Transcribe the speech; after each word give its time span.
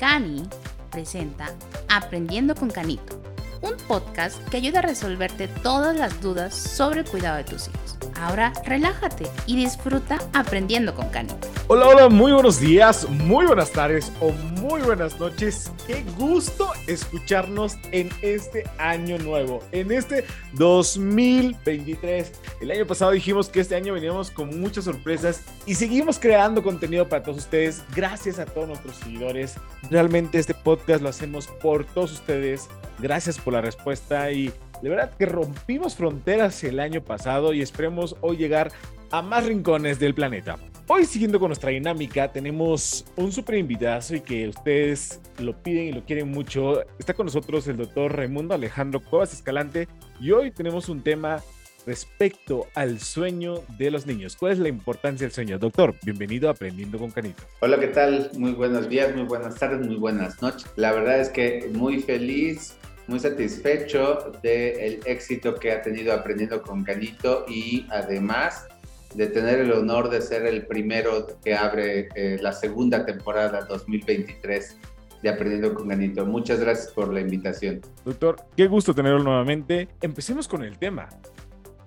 Cani 0.00 0.44
presenta 0.90 1.54
Aprendiendo 1.90 2.54
con 2.54 2.70
Canito, 2.70 3.20
un 3.60 3.76
podcast 3.86 4.42
que 4.48 4.56
ayuda 4.56 4.78
a 4.78 4.82
resolverte 4.82 5.46
todas 5.46 5.94
las 5.94 6.22
dudas 6.22 6.54
sobre 6.54 7.00
el 7.00 7.06
cuidado 7.06 7.36
de 7.36 7.44
tus 7.44 7.68
hijos. 7.68 7.98
Ahora 8.18 8.54
relájate 8.64 9.26
y 9.44 9.56
disfruta 9.56 10.18
aprendiendo 10.32 10.94
con 10.94 11.10
Canito. 11.10 11.46
Hola, 11.68 11.86
hola, 11.86 12.08
muy 12.08 12.32
buenos 12.32 12.58
días, 12.58 13.06
muy 13.10 13.44
buenas 13.44 13.72
tardes 13.72 14.10
o 14.22 14.32
muy 14.70 14.82
buenas 14.82 15.18
noches. 15.18 15.72
Qué 15.88 16.04
gusto 16.16 16.70
escucharnos 16.86 17.76
en 17.90 18.08
este 18.22 18.62
año 18.78 19.18
nuevo, 19.18 19.64
en 19.72 19.90
este 19.90 20.24
2023. 20.52 22.32
El 22.60 22.70
año 22.70 22.86
pasado 22.86 23.10
dijimos 23.10 23.48
que 23.48 23.58
este 23.58 23.74
año 23.74 23.94
veníamos 23.94 24.30
con 24.30 24.60
muchas 24.60 24.84
sorpresas 24.84 25.42
y 25.66 25.74
seguimos 25.74 26.20
creando 26.20 26.62
contenido 26.62 27.08
para 27.08 27.24
todos 27.24 27.38
ustedes. 27.38 27.82
Gracias 27.96 28.38
a 28.38 28.46
todos 28.46 28.68
nuestros 28.68 28.94
seguidores. 28.94 29.56
Realmente 29.90 30.38
este 30.38 30.54
podcast 30.54 31.02
lo 31.02 31.08
hacemos 31.08 31.48
por 31.48 31.84
todos 31.84 32.12
ustedes. 32.12 32.68
Gracias 33.00 33.38
por 33.38 33.54
la 33.54 33.62
respuesta 33.62 34.30
y 34.30 34.52
de 34.82 34.88
verdad 34.88 35.10
que 35.18 35.26
rompimos 35.26 35.96
fronteras 35.96 36.62
el 36.62 36.78
año 36.78 37.02
pasado 37.02 37.54
y 37.54 37.60
esperemos 37.60 38.14
hoy 38.20 38.36
llegar 38.36 38.70
a 39.10 39.20
más 39.20 39.46
rincones 39.46 39.98
del 39.98 40.14
planeta. 40.14 40.58
Hoy 40.92 41.04
siguiendo 41.04 41.38
con 41.38 41.50
nuestra 41.50 41.70
dinámica 41.70 42.32
tenemos 42.32 43.04
un 43.14 43.30
súper 43.30 43.58
invitado 43.58 44.12
y 44.12 44.22
que 44.22 44.48
ustedes 44.48 45.20
lo 45.38 45.56
piden 45.62 45.84
y 45.84 45.92
lo 45.92 46.04
quieren 46.04 46.32
mucho. 46.32 46.82
Está 46.98 47.14
con 47.14 47.26
nosotros 47.26 47.68
el 47.68 47.76
doctor 47.76 48.16
Raimundo 48.16 48.54
Alejandro 48.54 48.98
Cuevas 48.98 49.32
Escalante 49.32 49.86
y 50.20 50.32
hoy 50.32 50.50
tenemos 50.50 50.88
un 50.88 51.00
tema 51.00 51.44
respecto 51.86 52.66
al 52.74 52.98
sueño 52.98 53.62
de 53.78 53.92
los 53.92 54.04
niños. 54.04 54.34
¿Cuál 54.34 54.54
es 54.54 54.58
la 54.58 54.68
importancia 54.68 55.24
del 55.24 55.32
sueño? 55.32 55.60
Doctor, 55.60 55.94
bienvenido 56.02 56.48
a 56.48 56.54
Aprendiendo 56.54 56.98
con 56.98 57.12
Canito. 57.12 57.44
Hola, 57.60 57.78
¿qué 57.78 57.86
tal? 57.86 58.28
Muy 58.36 58.50
buenos 58.50 58.88
días, 58.88 59.14
muy 59.14 59.26
buenas 59.26 59.54
tardes, 59.54 59.86
muy 59.86 59.94
buenas 59.94 60.42
noches. 60.42 60.68
La 60.74 60.90
verdad 60.90 61.20
es 61.20 61.28
que 61.28 61.70
muy 61.72 62.00
feliz 62.00 62.76
muy 63.10 63.18
satisfecho 63.18 64.32
del 64.42 65.00
éxito 65.04 65.56
que 65.56 65.72
ha 65.72 65.82
tenido 65.82 66.12
aprendiendo 66.12 66.62
con 66.62 66.84
Canito 66.84 67.44
y 67.48 67.84
además 67.90 68.68
de 69.14 69.26
tener 69.26 69.60
el 69.60 69.72
honor 69.72 70.08
de 70.10 70.20
ser 70.20 70.46
el 70.46 70.66
primero 70.66 71.26
que 71.44 71.54
abre 71.54 72.08
eh, 72.14 72.38
la 72.40 72.52
segunda 72.52 73.04
temporada 73.04 73.62
2023 73.62 74.76
de 75.22 75.28
Aprendiendo 75.28 75.74
con 75.74 75.88
Canito. 75.88 76.24
Muchas 76.24 76.60
gracias 76.60 76.92
por 76.92 77.12
la 77.12 77.20
invitación. 77.20 77.80
Doctor, 78.04 78.36
qué 78.56 78.66
gusto 78.66 78.94
tenerlo 78.94 79.22
nuevamente. 79.22 79.88
Empecemos 80.00 80.48
con 80.48 80.64
el 80.64 80.78
tema. 80.78 81.08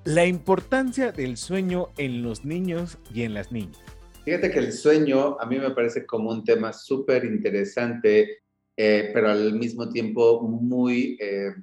La 0.04 0.26
importancia 0.26 1.12
del 1.12 1.38
sueño 1.38 1.88
en 1.98 2.24
los 2.24 2.46
niños 2.46 2.98
y 3.14 3.24
en 3.24 3.34
las 3.34 3.52
niñas. 3.52 3.80
Fíjate 4.26 4.52
que 4.52 4.60
el 4.60 4.74
sueño 4.74 5.38
a 5.40 5.46
mí 5.46 5.58
me 5.58 5.72
parece 5.72 6.06
como 6.06 6.30
un 6.30 6.44
tema 6.44 6.72
súper 6.74 7.26
interesante 7.26 8.44
eh, 8.76 9.12
pero 9.14 9.30
al 9.30 9.54
mismo 9.54 9.90
tiempo 9.90 10.42
muy 10.42 11.18
eh, 11.20 11.54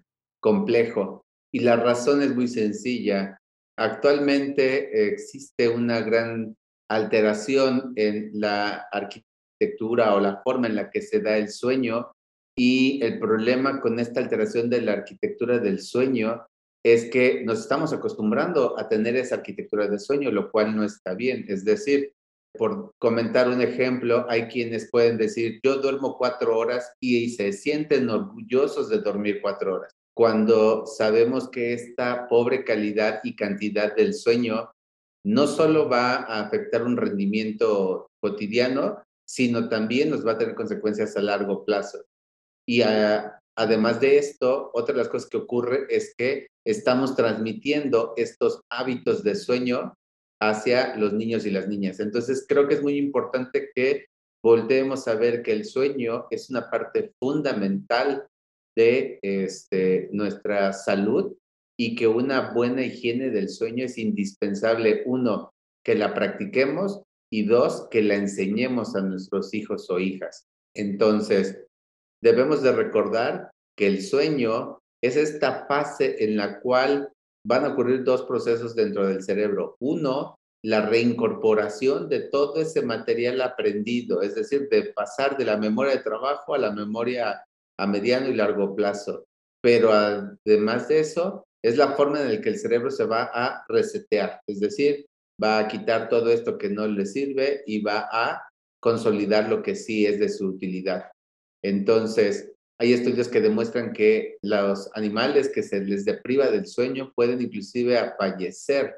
complejo. 0.41 1.27
Y 1.53 1.61
la 1.61 1.77
razón 1.77 2.22
es 2.22 2.34
muy 2.34 2.47
sencilla. 2.47 3.40
Actualmente 3.81 5.09
existe 5.09 5.67
una 5.70 6.03
gran 6.03 6.55
alteración 6.91 7.95
en 7.97 8.31
la 8.34 8.87
arquitectura 8.92 10.14
o 10.14 10.20
la 10.20 10.42
forma 10.45 10.67
en 10.67 10.77
la 10.77 10.91
que 10.91 11.00
se 11.00 11.20
da 11.20 11.39
el 11.39 11.48
sueño 11.48 12.12
y 12.55 13.03
el 13.03 13.19
problema 13.19 13.81
con 13.81 13.98
esta 13.98 14.20
alteración 14.20 14.69
de 14.69 14.83
la 14.83 14.92
arquitectura 14.92 15.61
del 15.61 15.81
sueño 15.81 16.47
es 16.84 17.06
que 17.11 17.42
nos 17.42 17.61
estamos 17.61 17.95
acostumbrando 17.95 18.78
a 18.78 18.87
tener 18.87 19.17
esa 19.17 19.37
arquitectura 19.37 19.89
del 19.89 19.98
sueño, 19.98 20.31
lo 20.31 20.50
cual 20.50 20.77
no 20.77 20.84
está 20.84 21.15
bien. 21.15 21.47
Es 21.48 21.65
decir, 21.65 22.12
por 22.53 22.92
comentar 22.98 23.48
un 23.48 23.62
ejemplo, 23.62 24.27
hay 24.28 24.48
quienes 24.48 24.91
pueden 24.91 25.17
decir, 25.17 25.59
yo 25.65 25.77
duermo 25.77 26.19
cuatro 26.19 26.59
horas 26.59 26.92
y 27.00 27.31
se 27.31 27.55
sienten 27.55 28.11
orgullosos 28.11 28.91
de 28.91 28.98
dormir 28.98 29.41
cuatro 29.41 29.77
horas, 29.77 29.94
cuando 30.21 30.85
sabemos 30.85 31.49
que 31.49 31.73
esta 31.73 32.29
pobre 32.29 32.63
calidad 32.63 33.21
y 33.25 33.34
cantidad 33.34 33.97
del 33.97 34.12
sueño 34.12 34.71
no 35.25 35.47
solo 35.47 35.89
va 35.89 36.17
a 36.17 36.43
afectar 36.43 36.83
un 36.83 36.99
rendimiento 36.99 38.11
cotidiano, 38.22 39.03
sino 39.27 39.71
también 39.71 40.11
nos 40.11 40.27
va 40.27 40.33
a 40.33 40.37
tener 40.37 40.55
consecuencias 40.55 41.17
a 41.17 41.22
largo 41.22 41.65
plazo. 41.65 42.05
Y 42.69 42.83
además 42.83 43.99
de 44.03 44.19
esto, 44.19 44.71
otra 44.75 44.93
de 44.93 44.99
las 44.99 45.09
cosas 45.09 45.31
que 45.31 45.39
ocurre 45.39 45.87
es 45.89 46.15
que 46.15 46.49
estamos 46.67 47.17
transmitiendo 47.17 48.12
estos 48.19 48.61
hábitos 48.71 49.25
de 49.25 49.34
sueño 49.37 49.94
hacia 50.39 50.97
los 50.97 51.15
niños 51.15 51.47
y 51.47 51.50
las 51.50 51.67
niñas. 51.67 51.99
Entonces, 51.99 52.44
creo 52.47 52.69
que 52.69 52.75
es 52.75 52.83
muy 52.83 52.99
importante 52.99 53.71
que 53.75 54.05
volteemos 54.44 55.09
a 55.09 55.15
ver 55.15 55.43
que 55.43 55.53
el 55.53 55.65
sueño 55.65 56.27
es 56.31 56.50
una 56.50 56.69
parte 56.69 57.15
fundamental 57.19 58.27
de 58.76 59.19
este, 59.22 60.08
nuestra 60.12 60.72
salud 60.72 61.36
y 61.78 61.94
que 61.94 62.06
una 62.06 62.53
buena 62.53 62.84
higiene 62.84 63.31
del 63.31 63.48
sueño 63.48 63.86
es 63.86 63.97
indispensable, 63.98 65.03
uno, 65.06 65.53
que 65.84 65.94
la 65.94 66.12
practiquemos 66.12 67.03
y 67.32 67.47
dos, 67.47 67.88
que 67.91 68.03
la 68.03 68.16
enseñemos 68.16 68.94
a 68.97 69.00
nuestros 69.00 69.54
hijos 69.54 69.88
o 69.88 69.98
hijas. 69.98 70.44
Entonces, 70.76 71.64
debemos 72.22 72.62
de 72.62 72.72
recordar 72.72 73.50
que 73.76 73.86
el 73.86 74.03
sueño 74.03 74.78
es 75.02 75.16
esta 75.16 75.66
fase 75.66 76.22
en 76.22 76.37
la 76.37 76.60
cual 76.60 77.10
van 77.47 77.64
a 77.64 77.69
ocurrir 77.72 78.04
dos 78.04 78.22
procesos 78.25 78.75
dentro 78.75 79.06
del 79.06 79.22
cerebro. 79.22 79.76
Uno, 79.81 80.37
la 80.62 80.87
reincorporación 80.87 82.08
de 82.08 82.20
todo 82.20 82.60
ese 82.60 82.82
material 82.82 83.41
aprendido, 83.41 84.20
es 84.20 84.34
decir, 84.34 84.69
de 84.69 84.92
pasar 84.92 85.38
de 85.38 85.47
la 85.47 85.56
memoria 85.56 85.92
de 85.92 86.02
trabajo 86.02 86.54
a 86.54 86.58
la 86.58 86.72
memoria 86.72 87.42
a 87.81 87.87
mediano 87.87 88.29
y 88.29 88.35
largo 88.35 88.75
plazo. 88.75 89.27
Pero 89.63 89.93
además 89.93 90.89
de 90.89 91.01
eso, 91.01 91.47
es 91.63 91.77
la 91.77 91.93
forma 91.93 92.21
en 92.21 92.35
la 92.35 92.41
que 92.41 92.49
el 92.49 92.59
cerebro 92.59 92.91
se 92.91 93.05
va 93.05 93.31
a 93.33 93.65
resetear, 93.69 94.41
es 94.47 94.61
decir, 94.61 95.07
va 95.43 95.59
a 95.59 95.69
quitar 95.69 96.09
todo 96.09 96.31
esto 96.31 96.59
que 96.59 96.69
no 96.69 96.87
le 96.87 97.07
sirve 97.07 97.63
y 97.67 97.83
va 97.83 98.09
a 98.11 98.43
consolidar 98.81 99.49
lo 99.49 99.63
que 99.63 99.75
sí 99.75 100.07
es 100.07 100.19
de 100.19 100.29
su 100.29 100.47
utilidad. 100.47 101.05
Entonces, 101.63 102.53
hay 102.79 102.95
estudios 102.95 103.29
que 103.29 103.43
demuestran 103.43 103.93
que 103.93 104.39
los 104.43 104.91
animales 104.95 105.51
que 105.51 105.62
se 105.62 105.81
les 105.81 106.07
depriva 106.07 106.51
del 106.51 106.67
sueño 106.67 107.12
pueden 107.15 107.43
inclusive 107.43 108.15
fallecer 108.19 108.95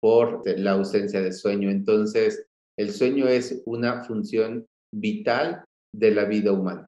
por 0.00 0.42
la 0.58 0.72
ausencia 0.72 1.20
de 1.20 1.32
sueño. 1.32 1.70
Entonces, 1.70 2.46
el 2.78 2.92
sueño 2.92 3.28
es 3.28 3.62
una 3.66 4.04
función 4.04 4.66
vital 4.90 5.64
de 5.94 6.12
la 6.12 6.24
vida 6.24 6.52
humana. 6.52 6.86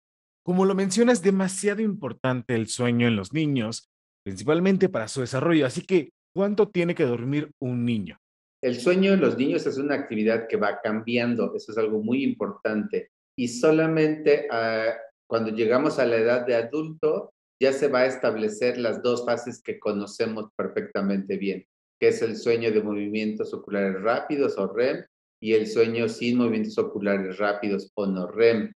Como 0.48 0.64
lo 0.64 0.74
mencionas, 0.74 1.20
demasiado 1.20 1.82
importante 1.82 2.54
el 2.54 2.68
sueño 2.68 3.06
en 3.06 3.16
los 3.16 3.34
niños, 3.34 3.90
principalmente 4.24 4.88
para 4.88 5.06
su 5.06 5.20
desarrollo. 5.20 5.66
Así 5.66 5.82
que, 5.82 6.14
¿cuánto 6.34 6.70
tiene 6.70 6.94
que 6.94 7.04
dormir 7.04 7.50
un 7.60 7.84
niño? 7.84 8.16
El 8.62 8.80
sueño 8.80 9.12
en 9.12 9.20
los 9.20 9.36
niños 9.36 9.66
es 9.66 9.76
una 9.76 9.96
actividad 9.96 10.48
que 10.48 10.56
va 10.56 10.80
cambiando, 10.82 11.54
eso 11.54 11.70
es 11.70 11.76
algo 11.76 12.02
muy 12.02 12.24
importante. 12.24 13.10
Y 13.36 13.48
solamente 13.48 14.48
ah, 14.50 14.94
cuando 15.28 15.50
llegamos 15.50 15.98
a 15.98 16.06
la 16.06 16.16
edad 16.16 16.46
de 16.46 16.54
adulto, 16.54 17.34
ya 17.62 17.74
se 17.74 17.88
va 17.88 17.98
a 17.98 18.06
establecer 18.06 18.78
las 18.78 19.02
dos 19.02 19.26
fases 19.26 19.60
que 19.62 19.78
conocemos 19.78 20.46
perfectamente 20.56 21.36
bien, 21.36 21.66
que 22.00 22.08
es 22.08 22.22
el 22.22 22.38
sueño 22.38 22.72
de 22.72 22.82
movimientos 22.82 23.52
oculares 23.52 24.00
rápidos 24.00 24.56
o 24.56 24.72
REM 24.72 25.04
y 25.42 25.52
el 25.52 25.66
sueño 25.66 26.08
sin 26.08 26.38
movimientos 26.38 26.78
oculares 26.78 27.36
rápidos 27.36 27.92
o 27.92 28.06
no 28.06 28.28
REM. 28.28 28.72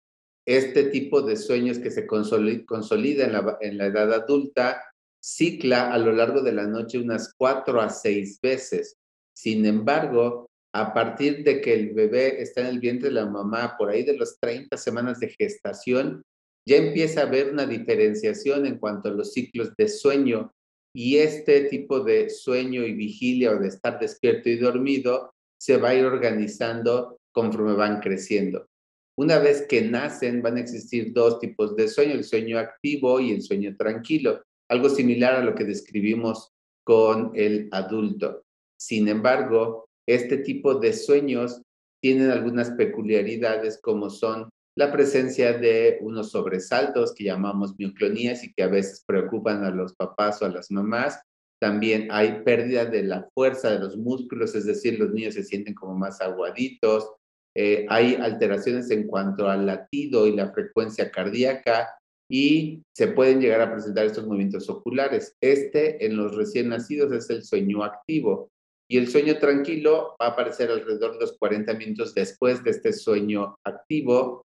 Este 0.46 0.84
tipo 0.84 1.22
de 1.22 1.36
sueños 1.36 1.78
que 1.78 1.90
se 1.90 2.06
consolida 2.06 3.24
en 3.60 3.78
la, 3.78 3.86
edad 3.86 4.12
adulta 4.12 4.82
cicla 5.22 5.92
a 5.92 5.98
lo 5.98 6.12
largo 6.12 6.42
de 6.42 6.52
la 6.52 6.66
noche 6.66 6.98
unas 6.98 7.34
cuatro 7.36 7.80
a 7.80 7.90
seis 7.90 8.40
veces. 8.40 8.96
Sin 9.36 9.66
embargo, 9.66 10.48
a 10.74 10.94
partir 10.94 11.44
de 11.44 11.60
que 11.60 11.74
el 11.74 11.90
bebé 11.94 12.40
está 12.40 12.62
en 12.62 12.68
el 12.68 12.80
vientre 12.80 13.08
de 13.08 13.14
la 13.14 13.26
mamá, 13.26 13.76
por 13.76 13.90
ahí 13.90 14.02
de 14.02 14.16
las 14.16 14.38
30 14.40 14.76
semanas 14.76 15.20
de 15.20 15.28
gestación, 15.28 16.22
ya 16.66 16.76
empieza 16.76 17.20
a 17.20 17.26
haber 17.26 17.50
una 17.50 17.66
diferenciación 17.66 18.66
en 18.66 18.78
cuanto 18.78 19.08
a 19.08 19.12
los 19.12 19.32
ciclos 19.32 19.72
de 19.76 19.88
sueño 19.88 20.52
y 20.94 21.18
este 21.18 21.62
tipo 21.62 22.00
de 22.00 22.30
sueño 22.30 22.84
y 22.84 22.94
vigilia 22.94 23.52
o 23.52 23.58
de 23.58 23.68
estar 23.68 23.98
despierto 23.98 24.48
y 24.48 24.56
dormido 24.56 25.32
se 25.60 25.76
va 25.76 25.90
a 25.90 25.94
ir 25.94 26.04
organizando 26.04 27.18
conforme 27.32 27.74
van 27.74 28.00
creciendo. 28.00 28.69
Una 29.18 29.38
vez 29.38 29.66
que 29.68 29.82
nacen 29.82 30.42
van 30.42 30.56
a 30.56 30.60
existir 30.60 31.12
dos 31.12 31.38
tipos 31.40 31.76
de 31.76 31.88
sueño, 31.88 32.14
el 32.14 32.24
sueño 32.24 32.58
activo 32.58 33.20
y 33.20 33.32
el 33.32 33.42
sueño 33.42 33.76
tranquilo, 33.76 34.42
algo 34.68 34.88
similar 34.88 35.34
a 35.34 35.44
lo 35.44 35.54
que 35.54 35.64
describimos 35.64 36.52
con 36.84 37.32
el 37.34 37.68
adulto. 37.72 38.44
Sin 38.78 39.08
embargo, 39.08 39.88
este 40.08 40.38
tipo 40.38 40.74
de 40.74 40.92
sueños 40.92 41.60
tienen 42.00 42.30
algunas 42.30 42.70
peculiaridades 42.70 43.78
como 43.82 44.08
son 44.08 44.48
la 44.76 44.92
presencia 44.92 45.52
de 45.52 45.98
unos 46.00 46.30
sobresaltos 46.30 47.14
que 47.14 47.24
llamamos 47.24 47.74
mioclonías 47.78 48.44
y 48.44 48.52
que 48.52 48.62
a 48.62 48.68
veces 48.68 49.04
preocupan 49.06 49.64
a 49.64 49.70
los 49.70 49.94
papás 49.94 50.40
o 50.40 50.46
a 50.46 50.48
las 50.48 50.70
mamás. 50.70 51.20
También 51.60 52.08
hay 52.10 52.42
pérdida 52.42 52.86
de 52.86 53.02
la 53.02 53.28
fuerza 53.34 53.70
de 53.70 53.80
los 53.80 53.98
músculos, 53.98 54.54
es 54.54 54.64
decir, 54.64 54.98
los 54.98 55.10
niños 55.10 55.34
se 55.34 55.44
sienten 55.44 55.74
como 55.74 55.94
más 55.94 56.20
aguaditos. 56.22 57.12
Eh, 57.56 57.86
hay 57.88 58.14
alteraciones 58.16 58.90
en 58.90 59.06
cuanto 59.06 59.48
al 59.48 59.66
latido 59.66 60.26
y 60.26 60.36
la 60.36 60.52
frecuencia 60.52 61.10
cardíaca 61.10 61.88
y 62.30 62.82
se 62.96 63.08
pueden 63.08 63.40
llegar 63.40 63.60
a 63.60 63.72
presentar 63.72 64.06
estos 64.06 64.26
movimientos 64.26 64.68
oculares. 64.70 65.34
Este 65.40 66.04
en 66.06 66.16
los 66.16 66.36
recién 66.36 66.68
nacidos 66.68 67.12
es 67.12 67.28
el 67.30 67.42
sueño 67.42 67.82
activo 67.82 68.50
y 68.88 68.98
el 68.98 69.08
sueño 69.08 69.38
tranquilo 69.38 70.16
va 70.20 70.26
a 70.26 70.30
aparecer 70.30 70.70
alrededor 70.70 71.14
de 71.14 71.20
los 71.20 71.36
40 71.38 71.74
minutos 71.74 72.14
después 72.14 72.62
de 72.64 72.70
este 72.70 72.92
sueño 72.92 73.56
activo 73.64 74.44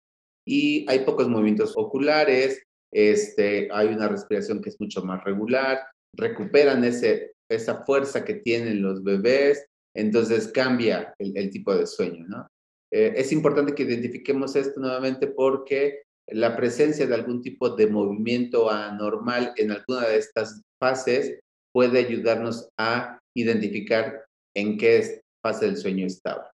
y 0.48 0.86
hay 0.90 1.00
pocos 1.00 1.28
movimientos 1.28 1.74
oculares, 1.76 2.64
este, 2.92 3.70
hay 3.72 3.88
una 3.88 4.08
respiración 4.08 4.62
que 4.62 4.70
es 4.70 4.80
mucho 4.80 5.04
más 5.04 5.24
regular, 5.24 5.82
recuperan 6.18 6.84
ese, 6.84 7.34
esa 7.50 7.84
fuerza 7.84 8.26
que 8.26 8.36
tienen 8.36 8.82
los 8.82 9.04
bebés, 9.04 9.66
entonces 9.96 10.48
cambia 10.48 11.14
el, 11.20 11.50
tipo 11.52 11.76
de 11.76 11.86
sueño, 11.86 12.26
¿no? 12.28 12.48
Eh, 12.92 13.14
es 13.16 13.32
importante 13.32 13.74
que 13.74 13.84
identifiquemos 13.84 14.56
esto 14.56 14.80
nuevamente 14.80 15.28
porque 15.28 16.04
la 16.28 16.56
presencia 16.56 17.08
de 17.08 17.16
algún 17.16 17.42
tipo 17.42 17.70
de 17.70 17.88
movimiento 17.88 18.70
anormal 18.70 19.54
en 19.58 19.72
alguna 19.72 20.08
de 20.08 20.18
estas 20.18 20.62
fases 20.80 21.40
puede 21.74 22.00
ayudarnos 22.00 22.70
a 22.78 23.20
identificar 23.36 24.26
en 24.56 24.78
qué 24.78 25.22
fase 25.42 25.66
del 25.66 25.78
sueño 25.78 26.06
estaba. 26.06 26.52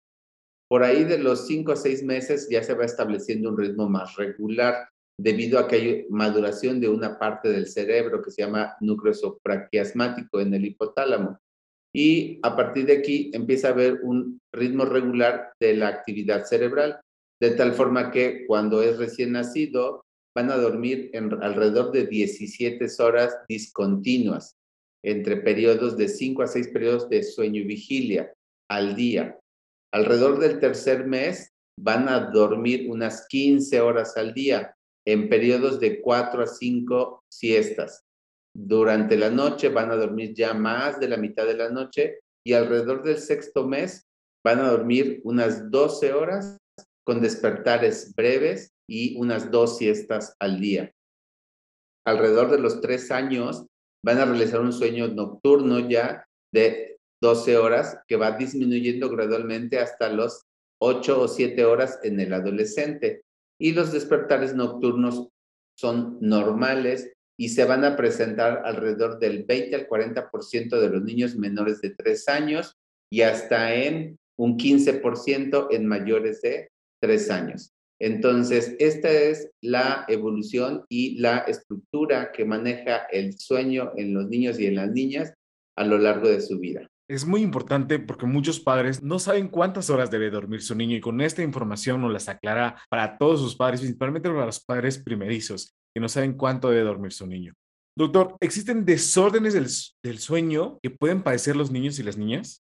Por 0.69 0.83
ahí 0.83 1.03
de 1.03 1.19
los 1.19 1.45
cinco 1.45 1.71
a 1.71 1.75
seis 1.75 2.03
meses 2.03 2.47
ya 2.49 2.63
se 2.63 2.73
va 2.73 2.85
estableciendo 2.85 3.49
un 3.49 3.57
ritmo 3.57 3.87
más 3.87 4.15
regular 4.15 4.89
debido 5.19 5.59
a 5.59 5.67
que 5.67 5.75
hay 5.75 6.05
maduración 6.09 6.79
de 6.79 6.89
una 6.89 7.19
parte 7.19 7.49
del 7.49 7.67
cerebro 7.67 8.21
que 8.23 8.31
se 8.31 8.41
llama 8.41 8.75
núcleo 8.79 9.13
supraquiasmático 9.13 10.39
en 10.39 10.53
el 10.53 10.65
hipotálamo. 10.65 11.39
Y 11.95 12.39
a 12.41 12.55
partir 12.55 12.87
de 12.87 12.97
aquí 12.97 13.29
empieza 13.33 13.67
a 13.67 13.71
haber 13.71 13.99
un 14.03 14.39
ritmo 14.51 14.85
regular 14.85 15.53
de 15.59 15.75
la 15.75 15.89
actividad 15.89 16.45
cerebral, 16.45 16.99
de 17.39 17.51
tal 17.51 17.73
forma 17.73 18.11
que 18.11 18.45
cuando 18.47 18.81
es 18.81 18.97
recién 18.97 19.33
nacido 19.33 20.03
van 20.35 20.49
a 20.49 20.57
dormir 20.57 21.11
en 21.13 21.31
alrededor 21.43 21.91
de 21.91 22.07
17 22.07 22.87
horas 22.99 23.37
discontinuas, 23.47 24.55
entre 25.05 25.37
periodos 25.37 25.97
de 25.97 26.07
5 26.07 26.41
a 26.41 26.47
6 26.47 26.69
periodos 26.69 27.09
de 27.09 27.21
sueño 27.21 27.61
y 27.61 27.65
vigilia 27.65 28.33
al 28.69 28.95
día. 28.95 29.37
Alrededor 29.93 30.39
del 30.39 30.59
tercer 30.59 31.05
mes 31.05 31.49
van 31.79 32.09
a 32.09 32.31
dormir 32.31 32.89
unas 32.89 33.27
15 33.27 33.81
horas 33.81 34.17
al 34.17 34.33
día 34.33 34.73
en 35.05 35.29
periodos 35.29 35.79
de 35.79 36.01
4 36.01 36.43
a 36.43 36.47
5 36.47 37.23
siestas. 37.31 38.03
Durante 38.55 39.17
la 39.17 39.29
noche 39.29 39.69
van 39.69 39.91
a 39.91 39.95
dormir 39.95 40.33
ya 40.33 40.53
más 40.53 40.99
de 40.99 41.07
la 41.07 41.17
mitad 41.17 41.45
de 41.45 41.55
la 41.55 41.69
noche 41.69 42.19
y 42.45 42.53
alrededor 42.53 43.03
del 43.03 43.17
sexto 43.17 43.67
mes 43.67 44.05
van 44.45 44.59
a 44.59 44.69
dormir 44.69 45.21
unas 45.23 45.71
12 45.71 46.13
horas 46.13 46.57
con 47.05 47.21
despertares 47.21 48.13
breves 48.15 48.71
y 48.87 49.17
unas 49.17 49.49
dos 49.49 49.77
siestas 49.77 50.35
al 50.39 50.59
día. 50.59 50.91
Alrededor 52.05 52.51
de 52.51 52.59
los 52.59 52.81
tres 52.81 53.11
años 53.11 53.65
van 54.05 54.19
a 54.19 54.25
realizar 54.25 54.61
un 54.61 54.73
sueño 54.73 55.07
nocturno 55.07 55.79
ya 55.89 56.25
de 56.53 56.97
12 57.21 57.57
horas 57.57 57.99
que 58.07 58.17
va 58.17 58.31
disminuyendo 58.31 59.09
gradualmente 59.09 59.79
hasta 59.79 60.09
los 60.09 60.43
8 60.81 61.21
o 61.21 61.27
7 61.27 61.63
horas 61.65 61.99
en 62.03 62.19
el 62.19 62.33
adolescente 62.33 63.23
y 63.59 63.71
los 63.71 63.93
despertares 63.93 64.53
nocturnos 64.53 65.29
son 65.79 66.17
normales 66.19 67.13
y 67.37 67.49
se 67.49 67.65
van 67.65 67.83
a 67.83 67.95
presentar 67.95 68.61
alrededor 68.65 69.19
del 69.19 69.43
20 69.43 69.75
al 69.75 69.87
40% 69.87 70.79
de 70.79 70.89
los 70.89 71.03
niños 71.03 71.35
menores 71.35 71.81
de 71.81 71.91
3 71.91 72.29
años 72.29 72.77
y 73.11 73.21
hasta 73.21 73.73
en 73.73 74.17
un 74.37 74.57
15% 74.57 75.67
en 75.71 75.85
mayores 75.85 76.41
de 76.41 76.69
3 77.01 77.31
años. 77.31 77.73
Entonces, 77.99 78.75
esta 78.79 79.09
es 79.09 79.49
la 79.61 80.05
evolución 80.07 80.83
y 80.89 81.19
la 81.19 81.39
estructura 81.39 82.31
que 82.31 82.43
maneja 82.43 83.07
el 83.11 83.37
sueño 83.37 83.91
en 83.95 84.13
los 84.13 84.27
niños 84.27 84.59
y 84.59 84.65
en 84.65 84.75
las 84.75 84.91
niñas 84.91 85.33
a 85.77 85.85
lo 85.85 85.97
largo 85.97 86.27
de 86.27 86.41
su 86.41 86.59
vida. 86.59 86.87
Es 87.07 87.25
muy 87.25 87.41
importante 87.41 87.99
porque 87.99 88.25
muchos 88.25 88.59
padres 88.59 89.03
no 89.03 89.19
saben 89.19 89.47
cuántas 89.47 89.89
horas 89.89 90.09
debe 90.09 90.29
dormir 90.29 90.61
su 90.61 90.73
niño 90.73 90.95
y 90.95 91.01
con 91.01 91.21
esta 91.21 91.43
información 91.43 92.01
nos 92.01 92.11
las 92.11 92.29
aclara 92.29 92.77
para 92.89 93.17
todos 93.17 93.41
sus 93.41 93.55
padres, 93.55 93.81
principalmente 93.81 94.29
para 94.29 94.45
los 94.45 94.63
padres 94.63 94.97
primerizos 94.97 95.75
que 95.93 96.01
no 96.01 96.09
saben 96.09 96.33
cuánto 96.33 96.69
debe 96.69 96.83
dormir 96.83 97.11
su 97.11 97.27
niño. 97.27 97.53
Doctor, 97.95 98.35
¿existen 98.39 98.85
desórdenes 98.85 99.53
del, 99.53 99.67
del 100.03 100.19
sueño 100.19 100.79
que 100.81 100.89
pueden 100.89 101.21
padecer 101.21 101.55
los 101.55 101.71
niños 101.71 101.99
y 101.99 102.03
las 102.03 102.17
niñas? 102.17 102.63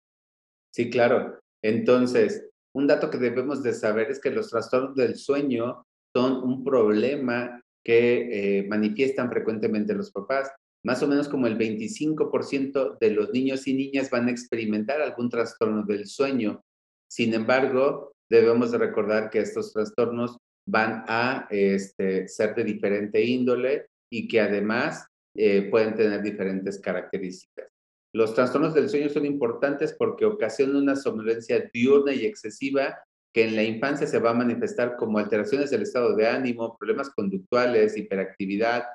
Sí, 0.73 0.89
claro. 0.89 1.39
Entonces, 1.63 2.47
un 2.73 2.87
dato 2.87 3.09
que 3.09 3.17
debemos 3.17 3.61
de 3.61 3.73
saber 3.73 4.09
es 4.09 4.19
que 4.19 4.31
los 4.31 4.49
trastornos 4.49 4.95
del 4.95 5.15
sueño 5.15 5.85
son 6.15 6.43
un 6.43 6.63
problema 6.63 7.61
que 7.83 8.59
eh, 8.59 8.67
manifiestan 8.67 9.29
frecuentemente 9.29 9.93
los 9.93 10.11
papás 10.11 10.51
más 10.83 11.03
o 11.03 11.07
menos 11.07 11.27
como 11.27 11.47
el 11.47 11.57
25% 11.57 12.97
de 12.99 13.11
los 13.11 13.31
niños 13.31 13.67
y 13.67 13.73
niñas 13.73 14.09
van 14.09 14.27
a 14.27 14.31
experimentar 14.31 15.01
algún 15.01 15.29
trastorno 15.29 15.83
del 15.83 16.07
sueño. 16.07 16.63
Sin 17.09 17.33
embargo, 17.33 18.13
debemos 18.29 18.71
de 18.71 18.77
recordar 18.77 19.29
que 19.29 19.39
estos 19.39 19.73
trastornos 19.73 20.37
van 20.67 21.03
a 21.07 21.47
este, 21.49 22.27
ser 22.27 22.55
de 22.55 22.63
diferente 22.63 23.23
índole 23.23 23.87
y 24.11 24.27
que 24.27 24.41
además 24.41 25.07
eh, 25.35 25.67
pueden 25.69 25.95
tener 25.95 26.21
diferentes 26.21 26.79
características. 26.79 27.67
Los 28.13 28.33
trastornos 28.33 28.73
del 28.73 28.89
sueño 28.89 29.09
son 29.09 29.25
importantes 29.25 29.95
porque 29.97 30.25
ocasionan 30.25 30.77
una 30.77 30.95
somnolencia 30.95 31.69
diurna 31.71 32.13
y 32.13 32.25
excesiva 32.25 32.97
que 33.33 33.43
en 33.43 33.55
la 33.55 33.63
infancia 33.63 34.07
se 34.07 34.19
va 34.19 34.31
a 34.31 34.35
manifestar 34.35 34.95
como 34.95 35.19
alteraciones 35.19 35.69
del 35.69 35.83
estado 35.83 36.15
de 36.15 36.27
ánimo, 36.27 36.75
problemas 36.79 37.11
conductuales, 37.11 37.95
hiperactividad, 37.95 38.85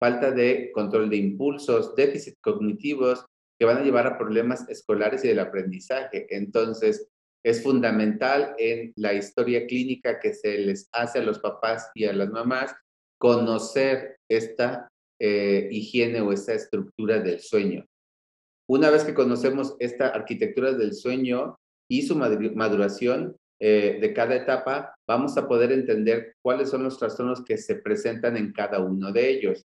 falta 0.00 0.32
de 0.32 0.72
control 0.72 1.08
de 1.08 1.16
impulsos, 1.16 1.94
déficits 1.94 2.38
cognitivos 2.40 3.24
que 3.58 3.64
van 3.64 3.78
a 3.78 3.82
llevar 3.82 4.06
a 4.08 4.18
problemas 4.18 4.68
escolares 4.68 5.24
y 5.24 5.28
del 5.28 5.38
aprendizaje. 5.38 6.26
Entonces, 6.30 7.08
es 7.44 7.62
fundamental 7.62 8.54
en 8.58 8.92
la 8.96 9.12
historia 9.12 9.66
clínica 9.66 10.18
que 10.18 10.32
se 10.32 10.58
les 10.58 10.88
hace 10.92 11.18
a 11.18 11.22
los 11.22 11.38
papás 11.38 11.90
y 11.94 12.06
a 12.06 12.12
las 12.12 12.30
mamás 12.30 12.74
conocer 13.18 14.16
esta 14.28 14.88
eh, 15.20 15.68
higiene 15.70 16.20
o 16.22 16.32
esta 16.32 16.54
estructura 16.54 17.20
del 17.20 17.40
sueño. 17.40 17.86
Una 18.68 18.90
vez 18.90 19.04
que 19.04 19.14
conocemos 19.14 19.76
esta 19.78 20.08
arquitectura 20.08 20.72
del 20.72 20.94
sueño 20.94 21.56
y 21.88 22.02
su 22.02 22.16
maduración 22.16 23.36
eh, 23.60 23.98
de 24.00 24.12
cada 24.14 24.36
etapa, 24.36 24.94
vamos 25.06 25.36
a 25.36 25.46
poder 25.46 25.70
entender 25.70 26.34
cuáles 26.42 26.70
son 26.70 26.82
los 26.82 26.98
trastornos 26.98 27.44
que 27.44 27.58
se 27.58 27.76
presentan 27.76 28.38
en 28.38 28.52
cada 28.52 28.80
uno 28.80 29.12
de 29.12 29.28
ellos. 29.28 29.64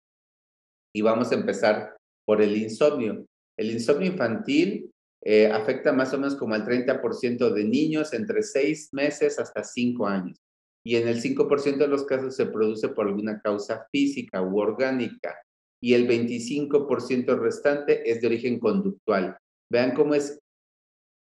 Y 0.93 1.01
vamos 1.01 1.31
a 1.31 1.35
empezar 1.35 1.95
por 2.25 2.41
el 2.41 2.57
insomnio. 2.57 3.25
El 3.57 3.71
insomnio 3.71 4.07
infantil 4.11 4.91
eh, 5.21 5.47
afecta 5.47 5.91
más 5.91 6.13
o 6.13 6.17
menos 6.17 6.35
como 6.35 6.55
al 6.55 6.65
30% 6.65 7.51
de 7.51 7.63
niños 7.65 8.13
entre 8.13 8.41
6 8.41 8.89
meses 8.93 9.37
hasta 9.39 9.63
5 9.63 10.07
años. 10.07 10.39
Y 10.85 10.95
en 10.95 11.07
el 11.07 11.21
5% 11.21 11.77
de 11.77 11.87
los 11.87 12.05
casos 12.05 12.35
se 12.35 12.45
produce 12.45 12.89
por 12.89 13.07
alguna 13.07 13.41
causa 13.41 13.85
física 13.91 14.41
u 14.41 14.59
orgánica. 14.59 15.35
Y 15.81 15.93
el 15.93 16.07
25% 16.07 17.37
restante 17.37 18.09
es 18.09 18.21
de 18.21 18.27
origen 18.27 18.59
conductual. 18.59 19.37
Vean 19.69 19.93
cómo 19.93 20.15
es 20.15 20.39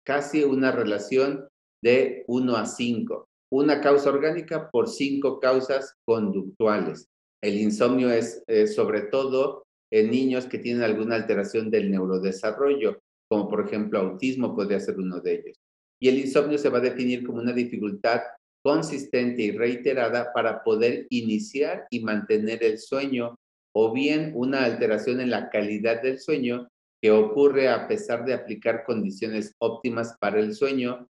casi 0.06 0.44
una 0.44 0.72
relación 0.72 1.48
de 1.82 2.26
1 2.28 2.56
a 2.56 2.66
5. 2.66 3.28
Una 3.52 3.80
causa 3.80 4.10
orgánica 4.10 4.70
por 4.70 4.90
5 4.90 5.40
causas 5.40 5.94
conductuales. 6.06 7.08
El 7.42 7.58
insomnio 7.58 8.12
es 8.12 8.44
sobre 8.76 9.04
todo 9.04 9.66
en 9.92 10.12
niños 10.12 10.46
que 10.46 10.58
tienen 10.58 10.84
alguna 10.84 11.16
alteración 11.16 11.70
del 11.70 11.92
neurodesarrollo, 11.92 13.00
como 13.30 13.50
por 13.50 13.66
ejemplo 13.66 14.00
autismo 14.00 14.56
podría 14.56 14.80
ser 14.80 14.98
uno 14.98 15.20
de 15.20 15.36
ellos. 15.36 15.58
Y 16.02 16.10
el 16.10 16.20
insomnio 16.20 16.58
se 16.58 16.70
va 16.70 16.80
a 16.80 16.82
definir 16.82 17.26
como 17.26 17.40
una 17.40 17.54
dificultad 17.54 18.22
consistente 18.64 19.44
y 19.44 19.52
reiterada 19.52 20.34
para 20.34 20.64
poder 20.64 21.06
iniciar 21.10 21.86
y 21.90 22.00
mantener 22.02 22.64
el 22.64 22.80
sueño 22.80 23.36
o 23.76 23.94
bien 23.94 24.32
una 24.36 24.66
alteración 24.66 25.20
en 25.22 25.30
la 25.30 25.50
calidad 25.50 26.02
del 26.02 26.20
sueño 26.20 26.68
que 27.02 27.12
ocurre 27.12 27.70
a 27.70 27.88
pesar 27.88 28.26
de 28.26 28.34
aplicar 28.34 28.84
condiciones 28.84 29.54
óptimas 29.60 30.16
para 30.20 30.40
el 30.40 30.56
sueño 30.56 31.08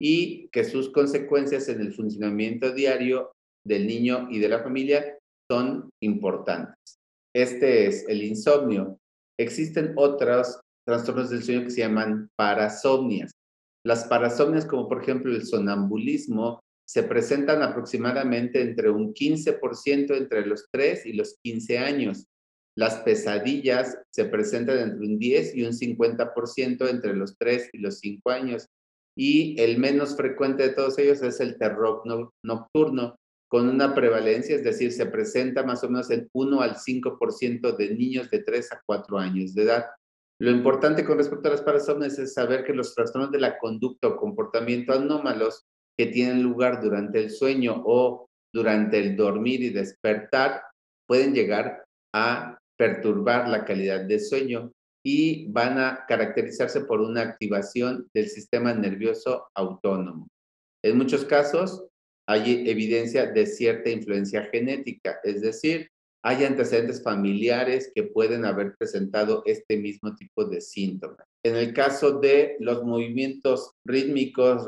y 0.00 0.48
que 0.48 0.64
sus 0.64 0.90
consecuencias 0.90 1.68
en 1.68 1.80
el 1.80 1.92
funcionamiento 1.92 2.72
diario 2.72 3.32
del 3.64 3.86
niño 3.86 4.28
y 4.30 4.38
de 4.38 4.48
la 4.48 4.62
familia 4.62 5.18
son 5.50 5.88
importantes. 6.02 6.98
Este 7.34 7.86
es 7.86 8.06
el 8.08 8.22
insomnio. 8.22 8.98
Existen 9.38 9.94
otros 9.96 10.60
trastornos 10.88 11.28
del 11.28 11.42
sueño 11.42 11.64
que 11.64 11.70
se 11.70 11.82
llaman 11.82 12.30
parasomnias. 12.34 13.32
Las 13.84 14.04
parasomnias, 14.04 14.64
como 14.64 14.88
por 14.88 15.02
ejemplo 15.02 15.34
el 15.34 15.44
sonambulismo, 15.44 16.62
se 16.88 17.02
presentan 17.02 17.62
aproximadamente 17.62 18.62
entre 18.62 18.88
un 18.88 19.12
15% 19.12 20.16
entre 20.16 20.46
los 20.46 20.66
3 20.72 21.04
y 21.04 21.12
los 21.12 21.36
15 21.42 21.78
años. 21.78 22.26
Las 22.74 23.00
pesadillas 23.00 23.98
se 24.10 24.24
presentan 24.24 24.78
entre 24.78 25.06
un 25.06 25.18
10 25.18 25.56
y 25.56 25.64
un 25.64 25.72
50% 25.72 26.88
entre 26.88 27.14
los 27.14 27.36
3 27.36 27.68
y 27.74 27.78
los 27.78 27.98
5 27.98 28.30
años. 28.30 28.66
y 29.20 29.60
el 29.60 29.78
menos 29.78 30.16
frecuente 30.16 30.62
de 30.62 30.74
todos 30.74 30.96
ellos 30.96 31.20
es 31.22 31.40
el 31.40 31.58
terror 31.58 32.02
nocturno, 32.44 33.16
con 33.48 33.68
una 33.68 33.92
prevalencia, 33.92 34.54
es 34.54 34.62
decir, 34.62 34.92
se 34.92 35.06
presenta 35.06 35.64
más 35.64 35.82
o 35.82 35.88
menos 35.88 36.08
en 36.10 36.28
1 36.32 36.60
al 36.60 36.76
5% 36.76 37.76
de 37.76 37.94
niños 37.96 38.30
de 38.30 38.44
3 38.44 38.72
a 38.72 38.82
4 38.86 39.18
años 39.18 39.54
de 39.54 39.62
edad. 39.64 39.86
Lo 40.40 40.50
importante 40.50 41.04
con 41.04 41.18
respecto 41.18 41.48
a 41.48 41.52
las 41.52 41.62
parasomnias 41.62 42.18
es 42.18 42.34
saber 42.34 42.64
que 42.64 42.72
los 42.72 42.94
trastornos 42.94 43.32
de 43.32 43.40
la 43.40 43.58
conducta 43.58 44.06
o 44.08 44.16
comportamiento 44.16 44.92
anómalos 44.92 45.64
que 45.98 46.06
tienen 46.06 46.42
lugar 46.42 46.80
durante 46.80 47.18
el 47.18 47.30
sueño 47.30 47.82
o 47.84 48.28
durante 48.54 48.98
el 49.00 49.16
dormir 49.16 49.62
y 49.62 49.70
despertar 49.70 50.62
pueden 51.08 51.34
llegar 51.34 51.84
a 52.14 52.58
perturbar 52.78 53.48
la 53.48 53.64
calidad 53.64 54.04
del 54.04 54.20
sueño 54.20 54.70
y 55.04 55.50
van 55.50 55.78
a 55.78 56.04
caracterizarse 56.06 56.82
por 56.82 57.00
una 57.00 57.22
activación 57.22 58.08
del 58.14 58.28
sistema 58.28 58.72
nervioso 58.72 59.48
autónomo. 59.54 60.28
En 60.84 60.96
muchos 60.96 61.24
casos 61.24 61.84
hay 62.28 62.68
evidencia 62.68 63.26
de 63.26 63.46
cierta 63.46 63.90
influencia 63.90 64.44
genética, 64.52 65.18
es 65.24 65.40
decir, 65.40 65.90
hay 66.22 66.44
antecedentes 66.44 67.02
familiares 67.02 67.92
que 67.94 68.02
pueden 68.02 68.44
haber 68.44 68.74
presentado 68.76 69.42
este 69.46 69.76
mismo 69.76 70.14
tipo 70.16 70.44
de 70.44 70.60
síntomas. 70.60 71.26
En 71.44 71.56
el 71.56 71.72
caso 71.72 72.18
de 72.18 72.56
los 72.60 72.84
movimientos 72.84 73.72
rítmicos 73.84 74.66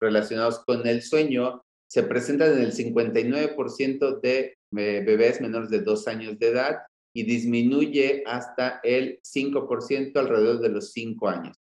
relacionados 0.00 0.64
con 0.64 0.86
el 0.86 1.02
sueño, 1.02 1.62
se 1.88 2.02
presentan 2.02 2.52
en 2.52 2.64
el 2.64 2.72
59% 2.72 4.20
de 4.20 4.56
bebés 4.70 5.40
menores 5.40 5.70
de 5.70 5.80
dos 5.80 6.08
años 6.08 6.38
de 6.38 6.48
edad 6.48 6.78
y 7.14 7.24
disminuye 7.24 8.22
hasta 8.26 8.80
el 8.82 9.20
5% 9.22 10.16
alrededor 10.16 10.60
de 10.60 10.68
los 10.68 10.92
5 10.92 11.28
años. 11.28 11.56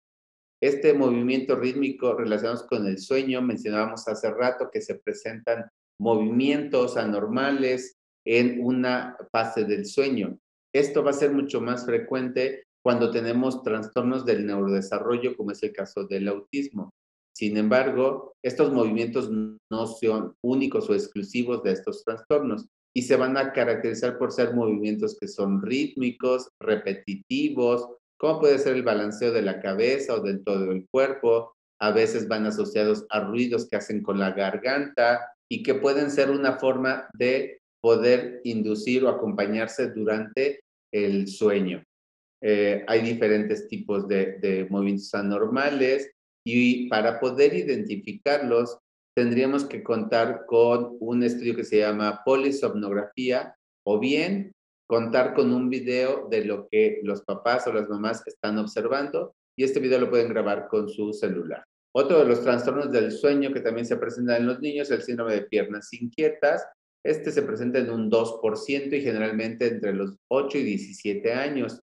Este 0.62 0.94
movimiento 0.94 1.58
rítmico 1.58 2.14
relacionado 2.14 2.66
con 2.68 2.88
el 2.88 2.98
sueño, 2.98 3.42
mencionábamos 3.42 4.08
hace 4.08 4.32
rato 4.32 4.70
que 4.72 4.82
se 4.82 4.96
presentan 4.96 5.66
movimientos 6.00 6.96
anormales 6.96 7.98
en 8.26 8.64
una 8.64 9.18
fase 9.32 9.66
del 9.66 9.86
sueño. 9.86 10.38
Esto 10.74 11.04
va 11.04 11.12
a 11.12 11.14
ser 11.14 11.32
mucho 11.32 11.62
más 11.62 11.86
frecuente 11.86 12.64
cuando 12.84 13.12
tenemos 13.12 13.64
trastornos 13.64 14.26
del 14.26 14.46
neurodesarrollo, 14.46 15.38
como 15.38 15.52
es 15.52 15.64
el 15.64 15.72
caso 15.72 16.06
del 16.06 16.28
autismo. 16.28 16.92
Sin 17.36 17.58
embargo, 17.58 18.34
estos 18.44 18.72
movimientos 18.72 19.30
no 19.32 19.88
son 19.88 20.36
únicos 20.44 20.90
o 20.90 20.94
exclusivos 20.94 21.64
de 21.64 21.72
estos 21.72 22.04
trastornos 22.04 22.68
y 22.96 23.04
se 23.04 23.16
van 23.16 23.38
a 23.38 23.54
caracterizar 23.54 24.20
por 24.20 24.32
ser 24.32 24.54
movimientos 24.54 25.18
que 25.20 25.28
son 25.28 25.62
rítmicos, 25.62 26.50
repetitivos, 26.60 27.88
como 28.20 28.40
puede 28.40 28.60
ser 28.60 28.76
el 28.76 28.84
balanceo 28.84 29.32
de 29.32 29.42
la 29.42 29.60
cabeza 29.62 30.16
o 30.16 30.22
del 30.22 30.44
todo 30.44 30.72
el 30.72 30.88
cuerpo. 30.92 31.56
A 31.82 31.92
veces 31.92 32.28
van 32.28 32.46
asociados 32.46 33.06
a 33.10 33.22
ruidos 33.22 33.68
que 33.68 33.78
hacen 33.78 34.04
con 34.04 34.20
la 34.20 34.32
garganta 34.32 35.28
y 35.50 35.64
que 35.64 35.74
pueden 35.74 36.12
ser 36.12 36.30
una 36.30 36.60
forma 36.60 37.10
de 37.14 37.63
poder 37.84 38.40
inducir 38.46 39.04
o 39.04 39.10
acompañarse 39.10 39.90
durante 39.90 40.64
el 40.94 41.28
sueño. 41.28 41.84
Eh, 42.42 42.84
hay 42.88 43.02
diferentes 43.02 43.68
tipos 43.68 44.08
de, 44.08 44.38
de 44.40 44.68
movimientos 44.70 45.14
anormales 45.14 46.10
y 46.46 46.88
para 46.88 47.20
poder 47.20 47.54
identificarlos 47.54 48.78
tendríamos 49.16 49.66
que 49.66 49.84
contar 49.84 50.46
con 50.46 50.98
un 51.00 51.24
estudio 51.24 51.56
que 51.56 51.64
se 51.64 51.80
llama 51.80 52.22
polisomnografía 52.26 53.56
o 53.86 54.00
bien 54.00 54.54
contar 54.88 55.34
con 55.34 55.54
un 55.54 55.70
video 55.70 56.28
de 56.30 56.46
lo 56.46 56.68
que 56.70 57.00
los 57.04 57.22
papás 57.24 57.68
o 57.68 57.74
las 57.74 57.90
mamás 57.90 58.26
están 58.28 58.58
observando 58.60 59.36
y 59.58 59.64
este 59.64 59.80
video 59.80 60.00
lo 60.00 60.10
pueden 60.10 60.30
grabar 60.30 60.68
con 60.68 60.90
su 60.90 61.14
celular. 61.14 61.64
Otro 61.96 62.20
de 62.20 62.26
los 62.26 62.44
trastornos 62.44 62.92
del 62.92 63.12
sueño 63.12 63.54
que 63.54 63.60
también 63.60 63.86
se 63.86 63.98
presenta 63.98 64.38
en 64.38 64.48
los 64.48 64.60
niños 64.60 64.90
es 64.90 65.00
el 65.00 65.04
síndrome 65.04 65.34
de 65.34 65.42
piernas 65.44 65.94
inquietas. 65.94 66.66
Este 67.06 67.32
se 67.32 67.42
presenta 67.42 67.80
en 67.80 67.90
un 67.90 68.10
2% 68.10 68.94
y 68.94 69.02
generalmente 69.02 69.68
entre 69.68 69.94
los 69.94 70.16
8 70.30 70.58
y 70.60 70.64
17 70.64 71.34
años. 71.34 71.80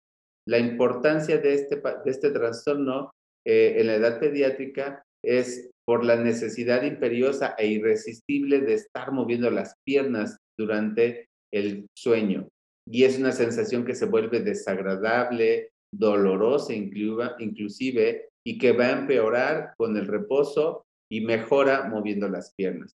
La 0.49 0.59
importancia 0.59 1.39
de 1.39 1.55
este, 1.55 1.77
de 1.77 2.11
este 2.11 2.31
trastorno 2.31 3.11
eh, 3.47 3.77
en 3.79 3.87
la 3.87 3.95
edad 3.97 4.19
pediátrica 4.19 5.03
es 5.23 5.71
por 5.87 6.05
la 6.05 6.17
necesidad 6.17 6.83
imperiosa 6.83 7.55
e 7.59 7.67
irresistible 7.67 8.61
de 8.61 8.75
estar 8.75 9.13
moviendo 9.13 9.51
las 9.51 9.75
piernas 9.85 10.39
durante 10.59 11.29
el 11.53 11.87
sueño. 11.99 12.49
Y 12.89 13.05
es 13.05 13.19
una 13.19 13.33
sensación 13.33 13.85
que 13.85 13.95
se 13.95 14.07
vuelve 14.07 14.41
desagradable, 14.41 15.71
dolorosa 15.93 16.73
inclusive, 16.73 18.29
y 18.47 18.59
que 18.59 18.73
va 18.73 18.87
a 18.87 18.99
empeorar 19.01 19.75
con 19.77 19.97
el 19.97 20.07
reposo 20.07 20.85
y 21.11 21.21
mejora 21.21 21.85
moviendo 21.89 22.29
las 22.29 22.55
piernas. 22.55 22.95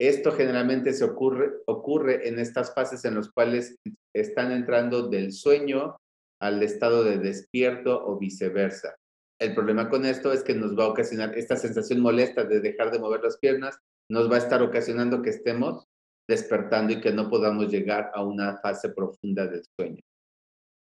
Esto 0.00 0.32
generalmente 0.32 0.92
se 0.92 1.04
ocurre, 1.04 1.52
ocurre 1.66 2.28
en 2.28 2.38
estas 2.38 2.74
fases 2.74 3.04
en 3.04 3.14
las 3.14 3.30
cuales 3.30 3.76
están 4.14 4.50
entrando 4.50 5.08
del 5.08 5.32
sueño 5.32 5.96
al 6.40 6.62
estado 6.62 7.04
de 7.04 7.18
despierto 7.18 8.04
o 8.04 8.18
viceversa. 8.18 8.96
El 9.40 9.54
problema 9.54 9.88
con 9.88 10.04
esto 10.04 10.32
es 10.32 10.42
que 10.42 10.54
nos 10.54 10.76
va 10.78 10.84
a 10.84 10.88
ocasionar 10.88 11.36
esta 11.36 11.56
sensación 11.56 12.00
molesta 12.00 12.44
de 12.44 12.60
dejar 12.60 12.90
de 12.90 12.98
mover 12.98 13.22
las 13.22 13.38
piernas, 13.38 13.78
nos 14.10 14.30
va 14.30 14.36
a 14.36 14.38
estar 14.38 14.62
ocasionando 14.62 15.22
que 15.22 15.30
estemos 15.30 15.86
despertando 16.28 16.92
y 16.92 17.00
que 17.00 17.12
no 17.12 17.28
podamos 17.28 17.70
llegar 17.70 18.10
a 18.14 18.24
una 18.24 18.58
fase 18.58 18.90
profunda 18.90 19.46
del 19.46 19.62
sueño. 19.76 20.02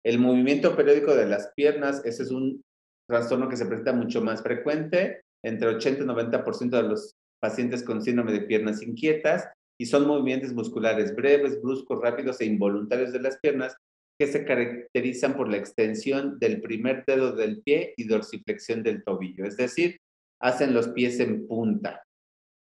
El 0.03 0.19
movimiento 0.19 0.75
periódico 0.75 1.15
de 1.15 1.27
las 1.27 1.51
piernas, 1.55 2.03
ese 2.05 2.23
es 2.23 2.31
un 2.31 2.63
trastorno 3.07 3.49
que 3.49 3.57
se 3.57 3.65
presenta 3.65 3.93
mucho 3.93 4.21
más 4.21 4.41
frecuente, 4.41 5.21
entre 5.43 5.67
80 5.67 6.03
y 6.03 6.07
90% 6.07 6.69
de 6.69 6.83
los 6.83 7.15
pacientes 7.41 7.83
con 7.83 8.01
síndrome 8.01 8.31
de 8.31 8.41
piernas 8.41 8.81
inquietas, 8.81 9.49
y 9.79 9.87
son 9.87 10.05
movimientos 10.05 10.53
musculares 10.53 11.15
breves, 11.15 11.59
bruscos, 11.59 11.99
rápidos 11.99 12.39
e 12.39 12.45
involuntarios 12.45 13.11
de 13.11 13.19
las 13.19 13.39
piernas 13.39 13.75
que 14.19 14.27
se 14.27 14.45
caracterizan 14.45 15.35
por 15.35 15.49
la 15.49 15.57
extensión 15.57 16.37
del 16.37 16.61
primer 16.61 17.03
dedo 17.07 17.31
del 17.35 17.63
pie 17.63 17.95
y 17.97 18.03
dorsiflexión 18.03 18.83
del 18.83 19.03
tobillo, 19.03 19.43
es 19.43 19.57
decir, 19.57 19.97
hacen 20.39 20.75
los 20.75 20.89
pies 20.89 21.19
en 21.19 21.47
punta. 21.47 22.03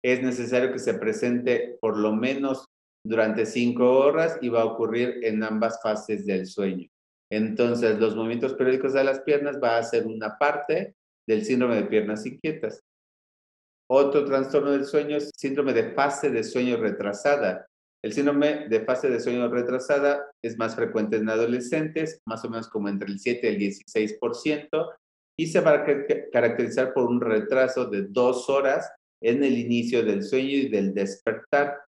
Es 0.05 0.21
necesario 0.21 0.71
que 0.71 0.77
se 0.77 0.93
presente 0.93 1.77
por 1.81 1.97
lo 1.97 2.13
menos 2.13 2.67
durante 3.03 3.47
cinco 3.47 3.97
horas 3.97 4.37
y 4.41 4.49
va 4.49 4.61
a 4.61 4.65
ocurrir 4.65 5.19
en 5.23 5.41
ambas 5.43 5.81
fases 5.81 6.25
del 6.27 6.45
sueño. 6.45 6.87
Entonces, 7.31 7.99
los 7.99 8.15
movimientos 8.15 8.53
periódicos 8.53 8.93
de 8.93 9.03
las 9.03 9.21
piernas 9.21 9.57
va 9.61 9.77
a 9.77 9.83
ser 9.83 10.05
una 10.05 10.37
parte 10.37 10.93
del 11.27 11.43
síndrome 11.43 11.77
de 11.77 11.85
piernas 11.85 12.25
inquietas. 12.25 12.83
Otro 13.89 14.25
trastorno 14.25 14.71
del 14.71 14.85
sueño 14.85 15.17
es 15.17 15.31
síndrome 15.35 15.73
de 15.73 15.93
fase 15.93 16.29
de 16.29 16.43
sueño 16.43 16.77
retrasada. 16.77 17.67
El 18.03 18.13
síndrome 18.13 18.67
de 18.67 18.81
fase 18.81 19.09
de 19.09 19.19
sueño 19.19 19.47
retrasada 19.47 20.29
es 20.43 20.57
más 20.57 20.75
frecuente 20.75 21.17
en 21.17 21.29
adolescentes, 21.29 22.21
más 22.25 22.43
o 22.43 22.49
menos 22.49 22.67
como 22.67 22.89
entre 22.89 23.09
el 23.09 23.19
7 23.19 23.49
y 23.49 23.55
el 23.55 23.59
16%, 23.59 24.93
y 25.39 25.47
se 25.47 25.61
va 25.61 25.71
a 25.71 25.85
caracterizar 26.31 26.93
por 26.93 27.05
un 27.05 27.21
retraso 27.21 27.85
de 27.85 28.03
dos 28.03 28.49
horas 28.49 28.91
en 29.21 29.43
el 29.43 29.57
inicio 29.57 30.03
del 30.03 30.23
sueño 30.23 30.49
y 30.49 30.69
del 30.69 30.93
despertar. 30.93 31.81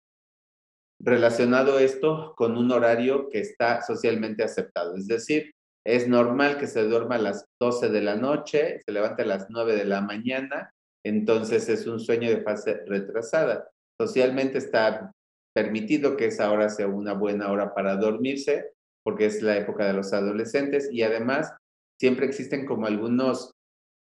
Relacionado 1.00 1.80
esto 1.80 2.34
con 2.36 2.58
un 2.58 2.72
horario 2.72 3.30
que 3.30 3.40
está 3.40 3.82
socialmente 3.82 4.44
aceptado, 4.44 4.96
es 4.96 5.08
decir, 5.08 5.52
es 5.86 6.08
normal 6.08 6.58
que 6.58 6.68
se 6.68 6.84
duerma 6.84 7.16
a 7.16 7.20
las 7.20 7.46
12 7.62 7.90
de 7.90 8.02
la 8.02 8.16
noche, 8.16 8.82
se 8.86 8.92
levante 8.92 9.22
a 9.22 9.26
las 9.26 9.48
9 9.50 9.76
de 9.76 9.86
la 9.86 10.02
mañana, 10.02 10.74
entonces 11.06 11.70
es 11.70 11.88
un 11.88 12.00
sueño 12.00 12.30
de 12.30 12.42
fase 12.42 12.82
retrasada. 12.86 13.70
Socialmente 14.00 14.58
está 14.58 15.12
permitido 15.56 16.18
que 16.18 16.28
esa 16.28 16.52
hora 16.52 16.70
sea 16.70 16.88
una 16.88 17.14
buena 17.14 17.52
hora 17.52 17.74
para 17.74 17.96
dormirse, 17.96 18.72
porque 19.04 19.26
es 19.26 19.42
la 19.42 19.58
época 19.58 19.88
de 19.88 19.94
los 19.94 20.14
adolescentes 20.14 20.90
y 20.92 21.02
además 21.02 21.54
siempre 22.00 22.26
existen 22.26 22.66
como 22.66 22.86
algunos 22.86 23.52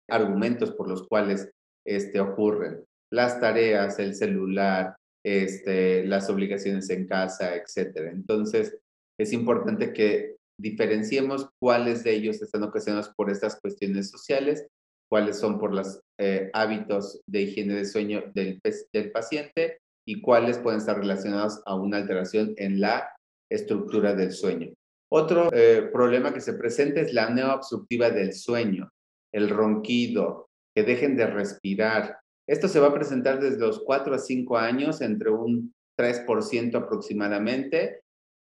argumentos 0.09 0.71
por 0.73 0.88
los 0.88 1.07
cuales 1.07 1.50
este, 1.87 2.21
ocurren. 2.21 2.85
Las 3.12 3.41
tareas, 3.41 3.99
el 3.99 4.14
celular, 4.14 4.97
este, 5.25 6.05
las 6.05 6.29
obligaciones 6.31 6.91
en 6.91 7.07
casa, 7.07 7.55
etc. 7.55 8.09
Entonces, 8.12 8.79
es 9.19 9.33
importante 9.33 9.93
que 9.93 10.37
diferenciemos 10.59 11.49
cuáles 11.61 12.05
de 12.05 12.12
ellos 12.12 12.41
están 12.41 12.62
ocasionados 12.62 13.12
por 13.17 13.31
estas 13.31 13.61
cuestiones 13.61 14.11
sociales, 14.11 14.67
cuáles 15.08 15.38
son 15.38 15.58
por 15.58 15.75
los 15.75 16.00
eh, 16.18 16.50
hábitos 16.52 17.20
de 17.26 17.42
higiene 17.42 17.75
de 17.75 17.84
sueño 17.84 18.23
del, 18.34 18.61
del 18.92 19.12
paciente 19.12 19.78
y 20.06 20.20
cuáles 20.20 20.58
pueden 20.58 20.80
estar 20.80 20.99
relacionados 20.99 21.62
a 21.66 21.75
una 21.75 21.99
alteración 21.99 22.54
en 22.56 22.80
la 22.80 23.08
estructura 23.50 24.14
del 24.14 24.32
sueño. 24.32 24.73
Otro 25.12 25.50
eh, 25.52 25.90
problema 25.92 26.32
que 26.32 26.40
se 26.40 26.54
presenta 26.54 27.00
es 27.00 27.12
la 27.12 27.25
apnea 27.25 27.61
del 28.11 28.32
sueño, 28.32 28.90
el 29.32 29.49
ronquido, 29.49 30.49
que 30.75 30.82
dejen 30.82 31.16
de 31.16 31.26
respirar. 31.26 32.18
Esto 32.49 32.68
se 32.68 32.80
va 32.80 32.88
a 32.88 32.94
presentar 32.94 33.40
desde 33.40 33.58
los 33.58 33.80
4 33.84 34.14
a 34.14 34.18
5 34.18 34.58
años, 34.58 35.00
entre 35.00 35.30
un 35.30 35.73
3% 35.99 36.75
aproximadamente. 36.75 38.00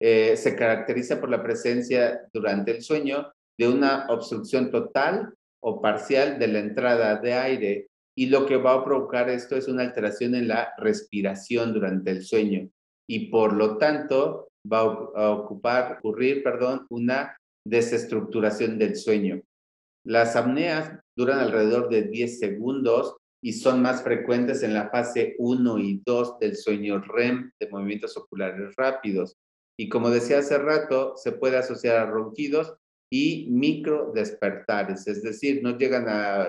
Eh, 0.02 0.36
se 0.36 0.56
caracteriza 0.56 1.22
por 1.22 1.30
la 1.30 1.44
presencia 1.44 2.28
durante 2.34 2.72
el 2.72 2.82
sueño 2.82 3.32
de 3.58 3.70
una 3.70 4.08
obstrucción 4.10 4.72
total 4.72 5.34
o 5.68 5.82
parcial 5.82 6.38
de 6.38 6.48
la 6.48 6.60
entrada 6.60 7.16
de 7.16 7.34
aire 7.34 7.88
y 8.16 8.28
lo 8.28 8.46
que 8.46 8.56
va 8.56 8.76
a 8.76 8.86
provocar 8.86 9.30
esto 9.30 9.56
es 9.56 9.68
una 9.68 9.82
alteración 9.82 10.36
en 10.36 10.48
la 10.48 10.72
respiración 10.78 11.74
durante 11.74 12.12
el 12.12 12.24
sueño 12.24 12.70
y 13.10 13.32
por 13.32 13.54
lo 13.54 13.78
tanto 13.78 14.50
va 14.72 14.82
a 14.82 15.32
ocupar, 15.32 15.98
ocurrir, 15.98 16.44
perdón, 16.44 16.86
una 16.90 17.36
desestructuración 17.68 18.78
del 18.78 18.96
sueño. 18.96 19.42
Las 20.06 20.36
apneas 20.36 21.00
duran 21.18 21.40
alrededor 21.40 21.90
de 21.90 22.04
10 22.04 22.40
segundos 22.40 23.16
y 23.44 23.54
son 23.54 23.82
más 23.82 24.04
frecuentes 24.04 24.62
en 24.62 24.76
la 24.76 24.90
fase 24.90 25.36
1 25.40 25.80
y 25.80 26.02
2 26.06 26.40
del 26.40 26.56
sueño 26.56 27.00
REM, 27.00 27.52
de 27.60 27.70
movimientos 27.70 28.16
oculares 28.18 28.76
rápidos. 28.76 29.36
Y 29.80 29.90
como 29.90 30.12
decía 30.12 30.40
hace 30.40 30.60
rato, 30.60 31.14
se 31.18 31.32
puede 31.32 31.58
asociar 31.58 31.98
a 31.98 32.06
ronquidos 32.06 32.76
y 33.12 33.48
micro 33.50 34.12
despertares, 34.14 35.08
es 35.08 35.22
decir, 35.22 35.62
no 35.64 35.78
llegan 35.78 36.06
a, 36.08 36.48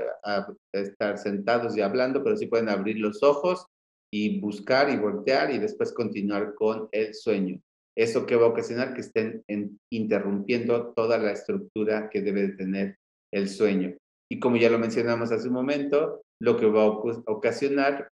estar 0.72 1.18
sentados 1.18 1.76
y 1.76 1.80
hablando, 1.80 2.22
pero 2.24 2.36
sí 2.36 2.46
pueden 2.46 2.68
abrir 2.68 2.98
los 2.98 3.22
ojos 3.22 3.66
y 4.12 4.40
buscar 4.40 4.90
y 4.90 4.96
voltear 4.96 5.50
y 5.50 5.58
después 5.58 5.92
continuar 5.92 6.54
con 6.54 6.88
el 6.92 7.14
sueño. 7.14 7.60
Eso 7.96 8.26
que 8.26 8.36
va 8.36 8.46
a 8.46 8.50
ocasionar 8.50 8.94
que 8.94 9.00
estén 9.00 9.42
interrumpiendo 9.90 10.92
toda 10.94 11.18
la 11.18 11.32
estructura 11.32 12.10
que 12.10 12.20
debe 12.20 12.48
tener 12.48 12.98
el 13.32 13.48
sueño. 13.48 13.96
Y 14.30 14.38
como 14.40 14.56
ya 14.56 14.70
lo 14.70 14.78
mencionamos 14.78 15.32
hace 15.32 15.48
un 15.48 15.54
momento, 15.54 16.22
lo 16.40 16.56
que 16.56 16.66
va 16.66 16.82
a 16.82 16.88
ocasionar 16.88 18.10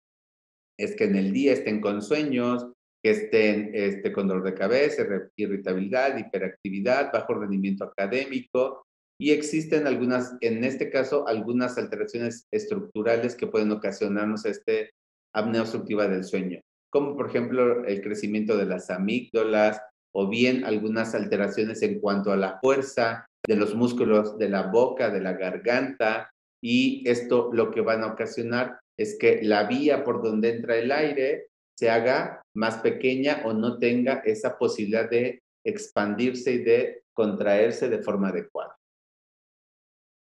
es 0.78 0.96
que 0.96 1.04
en 1.04 1.16
el 1.16 1.32
día 1.32 1.52
estén 1.52 1.80
con 1.80 2.02
sueños, 2.02 2.66
que 3.08 3.12
estén 3.12 3.70
este, 3.72 4.12
con 4.12 4.28
dolor 4.28 4.44
de 4.44 4.52
cabeza, 4.52 5.02
irritabilidad, 5.36 6.18
hiperactividad, 6.18 7.10
bajo 7.10 7.32
rendimiento 7.32 7.84
académico. 7.84 8.84
Y 9.18 9.30
existen 9.30 9.86
algunas, 9.86 10.36
en 10.42 10.62
este 10.62 10.90
caso, 10.90 11.26
algunas 11.26 11.78
alteraciones 11.78 12.46
estructurales 12.52 13.34
que 13.34 13.46
pueden 13.46 13.72
ocasionarnos 13.72 14.44
este 14.44 14.90
apnea 15.34 15.62
obstructiva 15.62 16.06
del 16.06 16.22
sueño, 16.24 16.60
como 16.92 17.16
por 17.16 17.30
ejemplo 17.30 17.84
el 17.86 18.02
crecimiento 18.02 18.58
de 18.58 18.66
las 18.66 18.90
amígdalas 18.90 19.80
o 20.14 20.28
bien 20.28 20.64
algunas 20.64 21.14
alteraciones 21.14 21.80
en 21.80 22.00
cuanto 22.00 22.30
a 22.30 22.36
la 22.36 22.58
fuerza 22.60 23.26
de 23.46 23.56
los 23.56 23.74
músculos 23.74 24.36
de 24.36 24.50
la 24.50 24.66
boca, 24.66 25.08
de 25.08 25.20
la 25.20 25.32
garganta, 25.32 26.30
y 26.62 27.08
esto 27.08 27.50
lo 27.54 27.70
que 27.70 27.80
van 27.80 28.02
a 28.02 28.08
ocasionar 28.08 28.80
es 28.98 29.16
que 29.18 29.40
la 29.42 29.64
vía 29.64 30.04
por 30.04 30.22
donde 30.22 30.50
entra 30.50 30.76
el 30.76 30.92
aire 30.92 31.46
se 31.78 31.88
haga 31.88 32.42
más 32.56 32.78
pequeña 32.78 33.42
o 33.44 33.52
no 33.52 33.78
tenga 33.78 34.14
esa 34.24 34.58
posibilidad 34.58 35.08
de 35.08 35.40
expandirse 35.64 36.54
y 36.54 36.64
de 36.64 37.04
contraerse 37.14 37.88
de 37.88 38.02
forma 38.02 38.30
adecuada. 38.30 38.76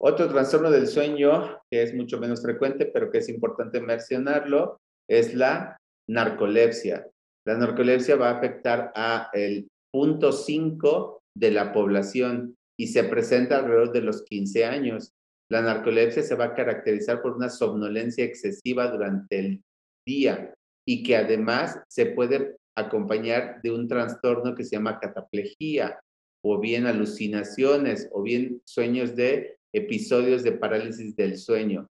Otro 0.01 0.29
trastorno 0.31 0.71
del 0.71 0.87
sueño 0.87 1.61
que 1.71 1.83
es 1.83 1.95
mucho 1.95 2.19
menos 2.19 2.41
frecuente, 2.41 2.87
pero 2.87 3.11
que 3.11 3.19
es 3.19 3.29
importante 3.29 3.83
mencionarlo, 3.83 4.79
es 5.07 5.35
la 5.35 5.77
narcolepsia. 6.09 7.07
La 7.47 7.59
narcolepsia 7.59 8.17
va 8.17 8.31
a 8.31 8.39
afectar 8.39 8.91
a 8.95 9.29
el 9.35 9.69
punto 9.93 10.33
5 10.33 11.21
de 11.37 11.51
la 11.51 11.71
población 11.75 12.55
y 12.81 12.87
se 12.87 13.05
presenta 13.05 13.59
alrededor 13.59 13.93
de 13.93 14.01
los 14.01 14.23
15 14.23 14.65
años. 14.65 15.13
La 15.51 15.61
narcolepsia 15.61 16.23
se 16.23 16.35
va 16.35 16.47
a 16.47 16.55
caracterizar 16.55 17.21
por 17.21 17.37
una 17.37 17.51
somnolencia 17.51 18.25
excesiva 18.25 18.91
durante 18.91 19.39
el 19.39 19.63
día 20.09 20.55
y 20.87 21.03
que 21.03 21.17
además 21.17 21.81
se 21.89 22.07
puede 22.07 22.57
acompañar 22.77 23.61
de 23.63 23.71
un 23.71 23.89
trastorno 23.89 24.55
que 24.55 24.65
se 24.65 24.77
llama 24.77 24.99
cataplejía 24.99 26.01
o 26.45 26.59
bien 26.59 26.87
alucinaciones 26.87 28.09
o 28.13 28.23
bien 28.23 28.61
sueños 28.65 29.15
de 29.15 29.59
episodios 29.73 30.43
de 30.43 30.53
parálisis 30.53 31.15
del 31.17 31.39
sueño. 31.39 31.89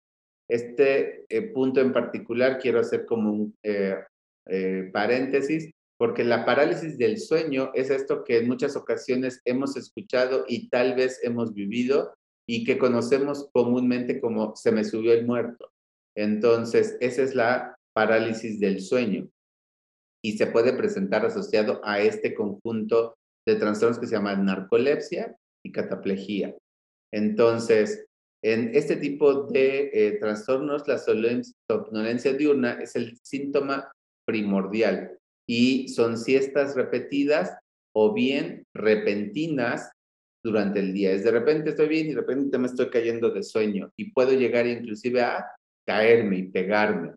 Este 0.49 1.25
eh, 1.29 1.43
punto 1.43 1.81
en 1.81 1.93
particular 1.93 2.59
quiero 2.59 2.81
hacer 2.81 3.05
como 3.05 3.33
un 3.33 3.57
eh, 3.65 3.97
eh, 4.49 4.91
paréntesis 4.93 5.71
porque 5.99 6.25
la 6.25 6.45
parálisis 6.45 6.99
del 6.99 7.19
sueño 7.19 7.71
es 7.75 7.91
esto 7.91 8.23
que 8.23 8.39
en 8.39 8.47
muchas 8.47 8.77
ocasiones 8.77 9.41
hemos 9.45 9.77
escuchado 9.77 10.45
y 10.47 10.69
tal 10.69 10.95
vez 10.95 11.19
hemos 11.23 11.55
vivido 11.55 12.15
y 12.47 12.65
que 12.65 12.79
conocemos 12.79 13.49
comúnmente 13.53 14.21
como 14.21 14.55
se 14.55 14.73
me 14.73 14.85
subió 14.85 15.13
el 15.13 15.27
muerto. 15.27 15.73
Entonces, 16.15 16.97
esa 17.01 17.23
es 17.23 17.35
la 17.35 17.76
parálisis 17.97 18.61
del 18.61 18.83
sueño 18.83 19.27
y 20.23 20.37
se 20.37 20.49
puede 20.49 20.75
presentar 20.75 21.25
asociado 21.25 21.81
a 21.83 21.99
este 21.99 22.35
conjunto 22.35 23.17
de 23.47 23.55
trastornos 23.55 23.99
que 23.99 24.07
se 24.07 24.17
llaman 24.17 24.45
narcolepsia 24.45 25.35
y 25.65 25.73
cataplejía. 25.73 26.55
Entonces, 27.11 28.05
en 28.45 28.75
este 28.75 28.97
tipo 28.97 29.45
de 29.45 29.91
eh, 29.95 30.19
trastornos, 30.21 30.87
la 30.87 30.99
somnolencia 30.99 32.35
diurna 32.35 32.73
es 32.83 32.97
el 32.97 33.17
síntoma 33.23 33.91
primordial 34.27 35.19
y 35.49 35.89
son 35.89 36.19
siestas 36.19 36.75
repetidas 36.77 37.57
o 37.95 38.13
bien 38.13 38.67
repentinas 38.75 39.91
durante 40.45 40.81
el 40.81 40.93
día. 40.93 41.13
Es 41.13 41.25
de 41.25 41.31
repente 41.31 41.71
estoy 41.71 41.89
bien 41.89 42.09
y 42.09 42.11
de 42.11 42.21
repente 42.21 42.59
me 42.59 42.67
estoy 42.67 42.91
cayendo 42.91 43.31
de 43.31 43.43
sueño 43.43 43.91
y 43.97 44.11
puedo 44.13 44.33
llegar 44.33 44.67
inclusive 44.67 45.23
a 45.23 45.47
caerme 45.87 46.37
y 46.39 46.43
pegarme. 46.51 47.15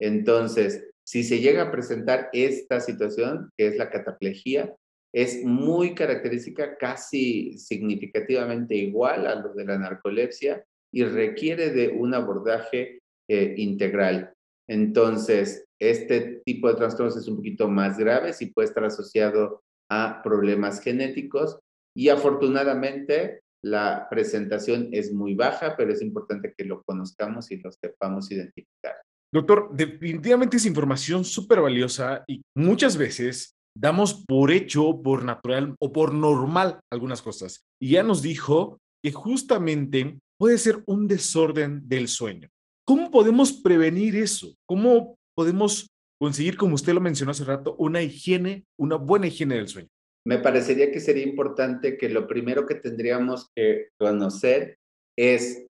Entonces, 0.00 0.84
si 1.04 1.22
se 1.22 1.40
llega 1.40 1.62
a 1.62 1.70
presentar 1.70 2.28
esta 2.32 2.80
situación, 2.80 3.50
que 3.56 3.68
es 3.68 3.76
la 3.76 3.90
cataplejía, 3.90 4.74
es 5.14 5.44
muy 5.44 5.94
característica, 5.94 6.76
casi 6.76 7.56
significativamente 7.58 8.74
igual 8.74 9.26
a 9.26 9.36
lo 9.36 9.54
de 9.54 9.64
la 9.64 9.78
narcolepsia 9.78 10.64
y 10.92 11.04
requiere 11.04 11.70
de 11.70 11.88
un 11.88 12.12
abordaje 12.12 13.00
eh, 13.28 13.54
integral. 13.56 14.34
Entonces, 14.68 15.64
este 15.80 16.42
tipo 16.44 16.68
de 16.68 16.74
trastornos 16.74 17.16
es 17.16 17.28
un 17.28 17.36
poquito 17.36 17.68
más 17.68 17.98
grave 17.98 18.32
y 18.38 18.46
puede 18.46 18.68
estar 18.68 18.84
asociado 18.84 19.62
a 19.88 20.22
problemas 20.22 20.80
genéticos 20.80 21.58
y 21.94 22.08
afortunadamente 22.08 23.40
la 23.62 24.06
presentación 24.10 24.88
es 24.92 25.12
muy 25.12 25.34
baja, 25.34 25.76
pero 25.76 25.92
es 25.92 26.02
importante 26.02 26.52
que 26.56 26.64
lo 26.64 26.82
conozcamos 26.82 27.50
y 27.50 27.56
lo 27.56 27.70
sepamos 27.72 28.30
identificar. 28.30 28.96
Doctor, 29.36 29.68
definitivamente 29.70 30.56
es 30.56 30.64
información 30.64 31.22
súper 31.22 31.60
valiosa 31.60 32.24
y 32.26 32.40
muchas 32.56 32.96
veces 32.96 33.54
damos 33.76 34.24
por 34.26 34.50
hecho, 34.50 35.02
por 35.02 35.24
natural 35.24 35.74
o 35.78 35.92
por 35.92 36.14
normal 36.14 36.80
algunas 36.90 37.20
cosas. 37.20 37.60
Y 37.78 37.90
ya 37.90 38.02
nos 38.02 38.22
dijo 38.22 38.78
que 39.04 39.12
justamente 39.12 40.18
puede 40.38 40.56
ser 40.56 40.82
un 40.86 41.06
desorden 41.06 41.86
del 41.86 42.08
sueño. 42.08 42.48
¿Cómo 42.86 43.10
podemos 43.10 43.52
prevenir 43.52 44.16
eso? 44.16 44.54
¿Cómo 44.66 45.16
podemos 45.36 45.90
conseguir, 46.18 46.56
como 46.56 46.74
usted 46.74 46.94
lo 46.94 47.02
mencionó 47.02 47.32
hace 47.32 47.44
rato, 47.44 47.76
una 47.78 48.00
higiene, 48.00 48.64
una 48.78 48.96
buena 48.96 49.26
higiene 49.26 49.56
del 49.56 49.68
sueño? 49.68 49.88
me 50.26 50.38
parecería 50.38 50.90
que 50.90 50.98
sería 50.98 51.22
importante 51.22 51.96
que 51.96 52.08
lo 52.08 52.26
primero 52.26 52.66
que 52.66 52.74
tendríamos 52.74 53.48
que 53.54 53.90
conocer 53.96 54.76
es 55.16 55.66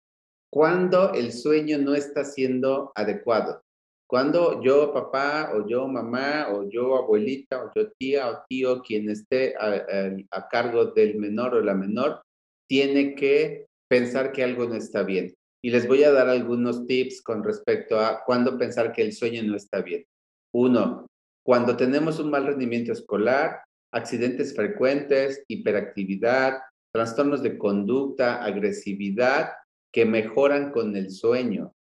cuando 0.51 1.13
el 1.13 1.31
sueño 1.31 1.77
no 1.77 1.95
está 1.95 2.25
siendo 2.25 2.91
adecuado. 2.95 3.63
Cuando 4.07 4.61
yo 4.61 4.93
papá 4.93 5.53
o 5.55 5.65
yo 5.65 5.87
mamá 5.87 6.49
o 6.51 6.69
yo 6.69 6.97
abuelita 6.97 7.63
o 7.63 7.71
yo 7.73 7.89
tía 7.93 8.29
o 8.29 8.43
tío, 8.49 8.81
quien 8.81 9.09
esté 9.09 9.55
a, 9.57 10.49
cargo 10.49 10.87
del 10.87 11.15
menor 11.15 11.55
o 11.55 11.61
la 11.61 11.73
menor, 11.73 12.21
tiene 12.67 13.15
que 13.15 13.67
pensar 13.89 14.33
que 14.33 14.43
algo 14.43 14.65
no 14.65 14.75
está 14.75 15.03
bien. 15.03 15.33
Y 15.63 15.69
les 15.69 15.87
voy 15.87 16.03
a 16.03 16.11
dar 16.11 16.27
algunos 16.27 16.85
tips 16.85 17.21
con 17.21 17.43
respecto 17.43 17.97
a 17.99 18.23
cuándo 18.25 18.57
pensar 18.57 18.91
que 18.91 19.03
el 19.03 19.13
sueño 19.13 19.43
no 19.43 19.55
está 19.55 19.81
bien. 19.81 20.03
Uno, 20.53 21.05
cuando 21.45 21.77
tenemos 21.77 22.19
un 22.19 22.29
mal 22.29 22.45
rendimiento 22.45 22.91
escolar, 22.91 23.63
accidentes 23.93 24.53
frecuentes, 24.53 25.43
hiperactividad, 25.47 26.59
trastornos 26.93 27.41
de 27.41 27.57
conducta, 27.57 28.43
agresividad 28.43 29.51
que 29.91 30.05
mejoran 30.05 30.71
con 30.71 30.95
el 30.95 31.11
sueño. 31.11 31.73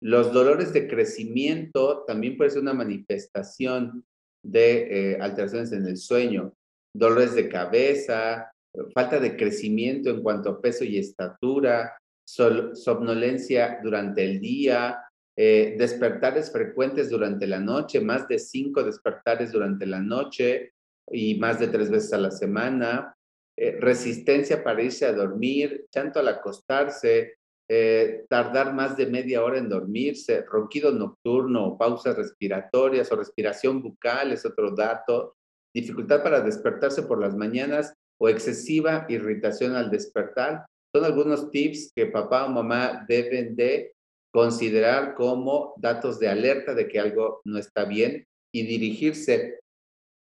Los 0.00 0.32
dolores 0.32 0.72
de 0.72 0.88
crecimiento 0.88 2.04
también 2.06 2.36
puede 2.36 2.50
ser 2.50 2.62
una 2.62 2.74
manifestación 2.74 4.04
de 4.44 5.12
eh, 5.12 5.18
alteraciones 5.20 5.72
en 5.72 5.86
el 5.86 5.96
sueño. 5.96 6.54
Dolores 6.94 7.34
de 7.34 7.48
cabeza, 7.48 8.52
falta 8.94 9.18
de 9.18 9.36
crecimiento 9.36 10.10
en 10.10 10.22
cuanto 10.22 10.50
a 10.50 10.60
peso 10.60 10.84
y 10.84 10.98
estatura, 10.98 11.96
somnolencia 12.24 13.80
durante 13.82 14.24
el 14.24 14.40
día, 14.40 14.98
eh, 15.36 15.76
despertares 15.78 16.50
frecuentes 16.50 17.10
durante 17.10 17.46
la 17.46 17.60
noche, 17.60 18.00
más 18.00 18.26
de 18.28 18.38
cinco 18.38 18.82
despertares 18.82 19.52
durante 19.52 19.86
la 19.86 20.00
noche, 20.00 20.72
y 21.10 21.38
más 21.38 21.60
de 21.60 21.68
tres 21.68 21.90
veces 21.90 22.12
a 22.12 22.18
la 22.18 22.30
semana, 22.30 23.15
eh, 23.56 23.78
resistencia 23.80 24.62
para 24.62 24.82
irse 24.82 25.06
a 25.06 25.12
dormir, 25.12 25.86
tanto 25.90 26.20
al 26.20 26.28
acostarse, 26.28 27.36
eh, 27.68 28.24
tardar 28.28 28.74
más 28.74 28.96
de 28.96 29.06
media 29.06 29.42
hora 29.42 29.58
en 29.58 29.68
dormirse, 29.68 30.42
ronquido 30.42 30.92
nocturno, 30.92 31.76
pausas 31.76 32.16
respiratorias 32.16 33.10
o 33.10 33.16
respiración 33.16 33.82
bucal 33.82 34.32
es 34.32 34.46
otro 34.46 34.70
dato, 34.70 35.34
dificultad 35.74 36.22
para 36.22 36.40
despertarse 36.40 37.02
por 37.02 37.20
las 37.20 37.34
mañanas 37.34 37.92
o 38.20 38.28
excesiva 38.28 39.04
irritación 39.08 39.74
al 39.74 39.90
despertar. 39.90 40.66
Son 40.94 41.04
algunos 41.04 41.50
tips 41.50 41.92
que 41.94 42.06
papá 42.06 42.46
o 42.46 42.50
mamá 42.50 43.04
deben 43.08 43.56
de 43.56 43.94
considerar 44.32 45.14
como 45.14 45.74
datos 45.78 46.20
de 46.20 46.28
alerta 46.28 46.74
de 46.74 46.86
que 46.86 47.00
algo 47.00 47.40
no 47.44 47.58
está 47.58 47.84
bien 47.84 48.26
y 48.54 48.66
dirigirse 48.66 49.58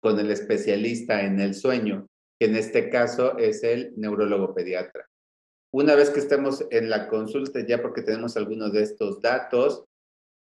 con 0.01 0.19
el 0.19 0.31
especialista 0.31 1.21
en 1.23 1.39
el 1.39 1.53
sueño, 1.53 2.07
que 2.39 2.47
en 2.47 2.55
este 2.55 2.89
caso 2.89 3.37
es 3.37 3.63
el 3.63 3.93
neurólogo 3.97 4.53
pediatra. 4.53 5.07
Una 5.73 5.95
vez 5.95 6.09
que 6.09 6.19
estemos 6.19 6.65
en 6.71 6.89
la 6.89 7.07
consulta, 7.07 7.65
ya 7.65 7.81
porque 7.81 8.01
tenemos 8.01 8.37
algunos 8.37 8.71
de 8.71 8.83
estos 8.83 9.21
datos, 9.21 9.83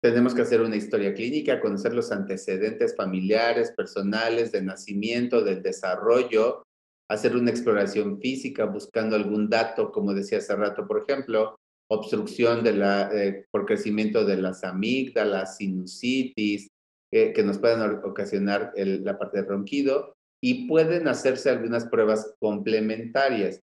tenemos 0.01 0.33
que 0.33 0.41
hacer 0.41 0.61
una 0.61 0.75
historia 0.75 1.13
clínica, 1.13 1.59
conocer 1.59 1.93
los 1.93 2.11
antecedentes 2.11 2.95
familiares, 2.95 3.71
personales, 3.71 4.51
de 4.51 4.61
nacimiento, 4.61 5.43
del 5.43 5.61
desarrollo, 5.61 6.63
hacer 7.09 7.35
una 7.35 7.51
exploración 7.51 8.19
física 8.19 8.65
buscando 8.65 9.15
algún 9.15 9.49
dato, 9.49 9.91
como 9.91 10.13
decía 10.13 10.37
hace 10.37 10.55
rato, 10.55 10.87
por 10.87 11.03
ejemplo, 11.07 11.57
obstrucción 11.91 12.63
de 12.63 12.73
la, 12.73 13.09
eh, 13.13 13.45
por 13.51 13.65
crecimiento 13.65 14.23
de 14.23 14.37
las 14.37 14.63
amígdalas, 14.63 15.57
sinusitis, 15.57 16.67
eh, 17.11 17.33
que 17.33 17.43
nos 17.43 17.57
pueden 17.57 17.81
ocasionar 18.03 18.71
la 18.75 19.17
parte 19.17 19.41
de 19.41 19.47
ronquido, 19.47 20.13
y 20.41 20.67
pueden 20.67 21.07
hacerse 21.07 21.49
algunas 21.49 21.85
pruebas 21.85 22.35
complementarias. 22.39 23.61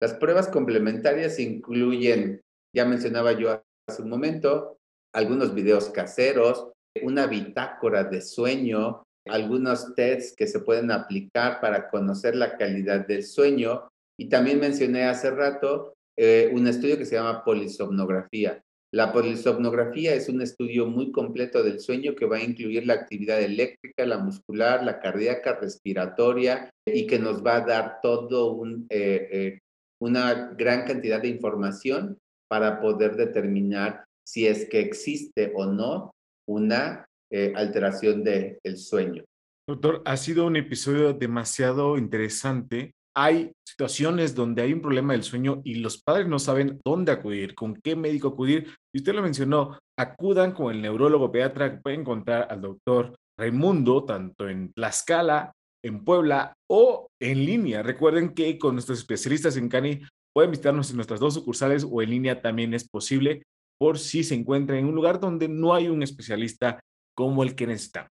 Las 0.00 0.14
pruebas 0.14 0.48
complementarias 0.48 1.38
incluyen, 1.38 2.40
ya 2.74 2.84
mencionaba 2.84 3.32
yo 3.32 3.62
hace 3.88 4.02
un 4.02 4.10
momento, 4.10 4.78
algunos 5.14 5.54
videos 5.54 5.90
caseros, 5.90 6.72
una 7.02 7.26
bitácora 7.26 8.04
de 8.04 8.20
sueño, 8.20 9.02
algunos 9.26 9.94
tests 9.94 10.34
que 10.36 10.46
se 10.46 10.60
pueden 10.60 10.90
aplicar 10.90 11.60
para 11.60 11.88
conocer 11.88 12.36
la 12.36 12.56
calidad 12.56 13.06
del 13.06 13.24
sueño. 13.24 13.88
Y 14.18 14.28
también 14.28 14.60
mencioné 14.60 15.04
hace 15.04 15.30
rato 15.30 15.94
eh, 16.16 16.50
un 16.52 16.66
estudio 16.66 16.98
que 16.98 17.06
se 17.06 17.16
llama 17.16 17.44
polisomnografía. 17.44 18.62
La 18.94 19.12
polisomnografía 19.12 20.14
es 20.14 20.28
un 20.28 20.40
estudio 20.40 20.86
muy 20.86 21.10
completo 21.10 21.64
del 21.64 21.80
sueño 21.80 22.14
que 22.14 22.26
va 22.26 22.36
a 22.36 22.44
incluir 22.44 22.86
la 22.86 22.94
actividad 22.94 23.42
eléctrica, 23.42 24.06
la 24.06 24.18
muscular, 24.18 24.84
la 24.84 25.00
cardíaca, 25.00 25.58
respiratoria 25.60 26.70
y 26.86 27.04
que 27.08 27.18
nos 27.18 27.44
va 27.44 27.56
a 27.56 27.66
dar 27.66 27.98
todo 28.00 28.64
eh, 28.88 29.28
eh, 29.32 29.58
una 30.00 30.52
gran 30.56 30.86
cantidad 30.86 31.20
de 31.20 31.26
información 31.26 32.18
para 32.48 32.80
poder 32.80 33.16
determinar 33.16 34.04
si 34.24 34.46
es 34.46 34.68
que 34.68 34.78
existe 34.78 35.50
o 35.56 35.66
no 35.66 36.12
una 36.48 37.04
eh, 37.32 37.52
alteración 37.56 38.22
del 38.22 38.76
sueño. 38.76 39.24
Doctor, 39.66 40.02
ha 40.04 40.16
sido 40.16 40.46
un 40.46 40.54
episodio 40.54 41.12
demasiado 41.14 41.98
interesante. 41.98 42.92
Hay 43.16 43.52
situaciones 43.64 44.34
donde 44.34 44.62
hay 44.62 44.72
un 44.72 44.80
problema 44.80 45.12
del 45.12 45.22
sueño 45.22 45.62
y 45.64 45.76
los 45.76 46.02
padres 46.02 46.26
no 46.26 46.38
saben 46.38 46.80
dónde 46.84 47.12
acudir, 47.12 47.54
con 47.54 47.74
qué 47.74 47.94
médico 47.94 48.28
acudir. 48.28 48.74
Y 48.92 48.98
usted 48.98 49.14
lo 49.14 49.22
mencionó, 49.22 49.78
acudan 49.96 50.52
con 50.52 50.74
el 50.74 50.82
neurólogo 50.82 51.30
pediatra 51.30 51.70
que 51.70 51.80
puede 51.80 51.96
encontrar 51.96 52.48
al 52.50 52.60
doctor 52.60 53.14
Raimundo, 53.38 54.04
tanto 54.04 54.48
en 54.48 54.72
Tlaxcala, 54.72 55.52
en 55.84 56.04
Puebla 56.04 56.54
o 56.68 57.08
en 57.20 57.44
línea. 57.44 57.82
Recuerden 57.82 58.34
que 58.34 58.58
con 58.58 58.74
nuestros 58.74 58.98
especialistas 58.98 59.56
en 59.56 59.68
CANI 59.68 60.02
pueden 60.34 60.50
visitarnos 60.50 60.90
en 60.90 60.96
nuestras 60.96 61.20
dos 61.20 61.34
sucursales 61.34 61.86
o 61.88 62.02
en 62.02 62.10
línea 62.10 62.42
también 62.42 62.74
es 62.74 62.88
posible 62.88 63.42
por 63.78 63.98
si 63.98 64.24
se 64.24 64.34
encuentra 64.34 64.78
en 64.78 64.86
un 64.86 64.94
lugar 64.94 65.20
donde 65.20 65.48
no 65.48 65.74
hay 65.74 65.88
un 65.88 66.02
especialista 66.02 66.80
como 67.16 67.42
el 67.42 67.54
que 67.54 67.66
necesitamos. 67.66 68.10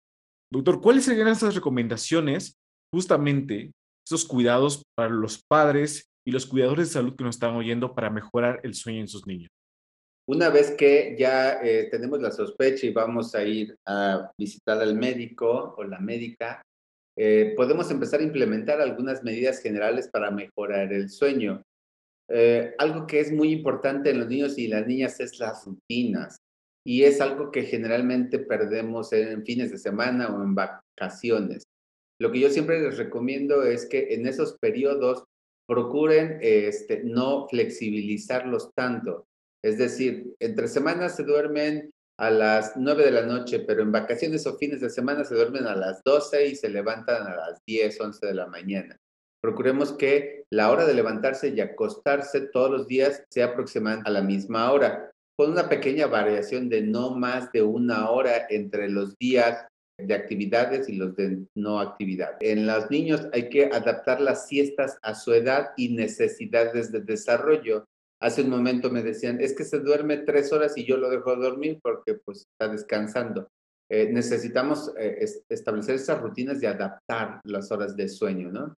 Doctor, 0.53 0.81
¿cuáles 0.81 1.05
serían 1.05 1.29
esas 1.29 1.55
recomendaciones, 1.55 2.57
justamente 2.93 3.73
esos 4.07 4.25
cuidados 4.25 4.83
para 4.97 5.11
los 5.11 5.43
padres 5.43 6.05
y 6.27 6.31
los 6.31 6.47
cuidadores 6.47 6.89
de 6.89 6.95
salud 6.95 7.17
que 7.17 7.25
nos 7.25 7.37
están 7.37 7.55
oyendo 7.55 7.95
para 7.95 8.11
mejorar 8.11 8.61
el 8.63 8.75
sueño 8.75 9.01
en 9.01 9.09
sus 9.09 9.27
niños? 9.27 9.51
Una 10.29 10.51
vez 10.51 10.71
que 10.73 11.17
ya 11.19 11.61
eh, 11.63 11.89
tenemos 11.91 12.21
la 12.21 12.31
sospecha 12.31 12.87
y 12.87 12.93
vamos 12.93 13.35
a 13.35 13.43
ir 13.45 13.77
a 13.87 14.31
visitar 14.39 14.81
al 14.81 14.95
médico 14.95 15.75
o 15.77 15.83
la 15.83 15.99
médica, 15.99 16.63
eh, 17.17 17.55
podemos 17.57 17.91
empezar 17.91 18.21
a 18.21 18.25
implementar 18.25 18.81
algunas 18.81 19.23
medidas 19.25 19.61
generales 19.61 20.09
para 20.09 20.31
mejorar 20.31 20.93
el 20.93 21.11
sueño. 21.11 21.63
Eh, 22.29 22.75
algo 22.79 23.07
que 23.07 23.21
es 23.21 23.33
muy 23.33 23.53
importante 23.53 24.11
en 24.11 24.21
los 24.21 24.29
niños 24.29 24.57
y 24.59 24.69
las 24.69 24.87
niñas 24.87 25.19
es 25.21 25.39
las 25.39 25.67
rutinas 25.67 26.37
y 26.85 27.03
es 27.03 27.21
algo 27.21 27.51
que 27.51 27.65
generalmente 27.65 28.39
perdemos 28.39 29.13
en 29.13 29.45
fines 29.45 29.71
de 29.71 29.79
semana 29.79 30.29
o 30.29 30.43
en 30.43 30.55
vacaciones. 30.55 31.65
Lo 32.23 32.31
que 32.31 32.39
yo 32.39 32.51
siempre 32.51 32.81
les 32.81 32.99
recomiendo 32.99 33.65
es 33.65 33.85
que 33.85 34.15
en 34.15 34.29
esos 34.29 34.57
periodos 34.61 35.25
procuren 35.67 36.39
este, 36.41 37.03
no 37.03 37.49
flexibilizarlos 37.49 38.71
tanto. 38.77 39.27
Es 39.61 39.77
decir, 39.77 40.33
entre 40.39 40.69
semanas 40.69 41.17
se 41.17 41.25
duermen 41.25 41.91
a 42.21 42.31
las 42.31 42.77
9 42.77 43.07
de 43.07 43.11
la 43.11 43.27
noche, 43.27 43.59
pero 43.59 43.83
en 43.83 43.91
vacaciones 43.91 44.47
o 44.47 44.57
fines 44.57 44.81
de 44.81 44.91
semana 44.91 45.25
se 45.25 45.35
duermen 45.35 45.67
a 45.67 45.75
las 45.75 46.01
12 46.05 46.47
y 46.47 46.55
se 46.55 46.69
levantan 46.69 47.27
a 47.27 47.35
las 47.35 47.59
10, 47.67 48.01
11 48.01 48.25
de 48.25 48.35
la 48.35 48.47
mañana. 48.47 48.97
Procuremos 49.43 49.93
que 49.93 50.45
la 50.49 50.71
hora 50.71 50.87
de 50.87 50.95
levantarse 50.95 51.49
y 51.49 51.61
acostarse 51.61 52.43
todos 52.53 52.71
los 52.71 52.87
días 52.87 53.25
sea 53.31 53.47
aproximadamente 53.47 54.09
a 54.09 54.13
la 54.13 54.23
misma 54.23 54.71
hora 54.71 55.11
con 55.37 55.51
una 55.51 55.69
pequeña 55.69 56.07
variación 56.07 56.69
de 56.69 56.83
no 56.83 57.17
más 57.17 57.51
de 57.51 57.63
una 57.63 58.11
hora 58.11 58.47
entre 58.49 58.89
los 58.89 59.19
días 59.19 59.67
de 60.07 60.15
actividades 60.15 60.89
y 60.89 60.97
los 60.97 61.15
de 61.17 61.47
no 61.55 61.81
actividad. 61.81 62.37
En 62.41 62.67
los 62.67 62.91
niños 62.91 63.29
hay 63.33 63.49
que 63.49 63.67
adaptar 63.67 64.21
las 64.21 64.49
siestas 64.49 64.99
a 65.03 65.15
su 65.15 65.33
edad 65.33 65.71
y 65.77 65.95
necesidades 65.95 66.93
de 66.93 67.01
desarrollo. 67.01 67.87
Hace 68.21 68.43
un 68.43 68.51
momento 68.51 68.91
me 68.91 69.03
decían, 69.03 69.41
es 69.41 69.55
que 69.55 69.65
se 69.65 69.81
duerme 69.81 70.19
tres 70.19 70.53
horas 70.53 70.77
y 70.77 70.85
yo 70.85 70.97
lo 70.97 71.11
dejo 71.11 71.35
dormir 71.37 71.81
porque 71.83 72.15
pues 72.15 72.47
está 72.53 72.71
descansando. 72.71 73.49
Eh, 73.91 74.09
necesitamos 74.11 74.93
eh, 74.99 75.27
establecer 75.49 75.97
esas 75.97 76.21
rutinas 76.21 76.61
de 76.61 76.69
adaptar 76.69 77.41
las 77.45 77.71
horas 77.71 77.95
de 77.97 78.09
sueño, 78.09 78.51
¿no? 78.51 78.75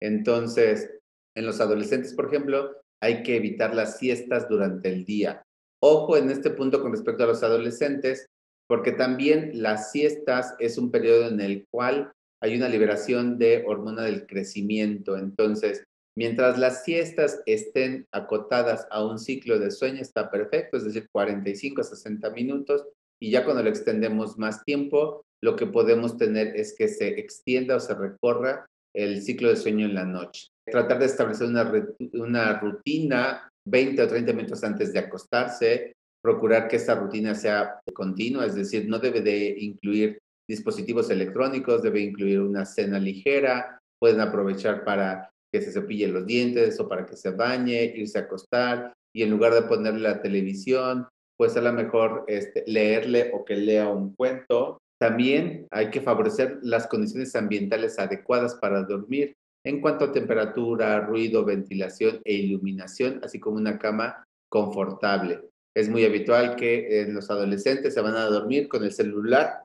Entonces, 0.00 0.90
en 1.36 1.46
los 1.46 1.60
adolescentes, 1.60 2.14
por 2.14 2.26
ejemplo, 2.26 2.76
hay 3.00 3.22
que 3.22 3.36
evitar 3.36 3.74
las 3.74 3.98
siestas 3.98 4.48
durante 4.48 4.88
el 4.88 5.04
día. 5.04 5.42
Ojo 5.80 6.16
en 6.16 6.30
este 6.30 6.50
punto 6.50 6.80
con 6.80 6.92
respecto 6.92 7.24
a 7.24 7.28
los 7.28 7.42
adolescentes, 7.42 8.26
porque 8.68 8.92
también 8.92 9.62
las 9.62 9.92
siestas 9.92 10.54
es 10.58 10.78
un 10.78 10.90
periodo 10.90 11.28
en 11.28 11.40
el 11.40 11.66
cual 11.70 12.12
hay 12.42 12.56
una 12.56 12.68
liberación 12.68 13.38
de 13.38 13.64
hormona 13.66 14.02
del 14.02 14.26
crecimiento. 14.26 15.16
Entonces, 15.16 15.84
mientras 16.16 16.58
las 16.58 16.84
siestas 16.84 17.42
estén 17.46 18.06
acotadas 18.12 18.86
a 18.90 19.04
un 19.04 19.18
ciclo 19.18 19.58
de 19.58 19.70
sueño, 19.70 20.00
está 20.00 20.30
perfecto, 20.30 20.76
es 20.76 20.84
decir, 20.84 21.08
45 21.12 21.80
a 21.80 21.84
60 21.84 22.30
minutos, 22.30 22.84
y 23.20 23.30
ya 23.30 23.44
cuando 23.44 23.62
lo 23.62 23.70
extendemos 23.70 24.38
más 24.38 24.64
tiempo, 24.64 25.24
lo 25.42 25.56
que 25.56 25.66
podemos 25.66 26.16
tener 26.16 26.56
es 26.56 26.74
que 26.76 26.88
se 26.88 27.20
extienda 27.20 27.76
o 27.76 27.80
se 27.80 27.94
recorra 27.94 28.66
el 28.94 29.22
ciclo 29.22 29.48
de 29.48 29.56
sueño 29.56 29.86
en 29.86 29.94
la 29.94 30.04
noche. 30.04 30.48
Tratar 30.66 30.98
de 30.98 31.06
establecer 31.06 31.46
una, 31.46 31.70
una 32.14 32.58
rutina 32.58 33.48
20 33.66 34.02
o 34.02 34.08
30 34.08 34.32
minutos 34.32 34.64
antes 34.64 34.92
de 34.92 34.98
acostarse, 34.98 35.95
procurar 36.26 36.66
que 36.66 36.74
esta 36.74 36.96
rutina 36.96 37.36
sea 37.36 37.78
continua, 37.94 38.46
es 38.46 38.56
decir, 38.56 38.88
no 38.88 38.98
debe 38.98 39.20
de 39.20 39.54
incluir 39.60 40.18
dispositivos 40.48 41.08
electrónicos, 41.08 41.82
debe 41.82 42.00
incluir 42.00 42.40
una 42.40 42.66
cena 42.66 42.98
ligera, 42.98 43.80
pueden 44.00 44.20
aprovechar 44.20 44.82
para 44.82 45.30
que 45.52 45.62
se 45.62 45.70
cepille 45.70 46.08
los 46.08 46.26
dientes 46.26 46.80
o 46.80 46.88
para 46.88 47.06
que 47.06 47.14
se 47.14 47.30
bañe, 47.30 47.92
irse 47.94 48.18
a 48.18 48.22
acostar 48.22 48.92
y 49.14 49.22
en 49.22 49.30
lugar 49.30 49.54
de 49.54 49.62
ponerle 49.62 50.00
la 50.00 50.20
televisión, 50.20 51.06
pues 51.38 51.56
a 51.56 51.60
lo 51.60 51.72
mejor 51.72 52.24
este, 52.26 52.64
leerle 52.66 53.30
o 53.32 53.44
que 53.44 53.54
lea 53.54 53.88
un 53.88 54.12
cuento. 54.16 54.78
También 55.00 55.68
hay 55.70 55.90
que 55.90 56.00
favorecer 56.00 56.58
las 56.62 56.88
condiciones 56.88 57.36
ambientales 57.36 58.00
adecuadas 58.00 58.56
para 58.56 58.82
dormir 58.82 59.36
en 59.64 59.80
cuanto 59.80 60.06
a 60.06 60.12
temperatura, 60.12 60.98
ruido, 61.06 61.44
ventilación 61.44 62.20
e 62.24 62.34
iluminación, 62.34 63.20
así 63.22 63.38
como 63.38 63.58
una 63.58 63.78
cama 63.78 64.24
confortable. 64.50 65.40
Es 65.76 65.90
muy 65.90 66.06
habitual 66.06 66.56
que 66.56 67.02
en 67.02 67.12
los 67.12 67.28
adolescentes 67.28 67.92
se 67.92 68.00
van 68.00 68.16
a 68.16 68.24
dormir 68.24 68.66
con 68.66 68.82
el 68.82 68.92
celular 68.92 69.62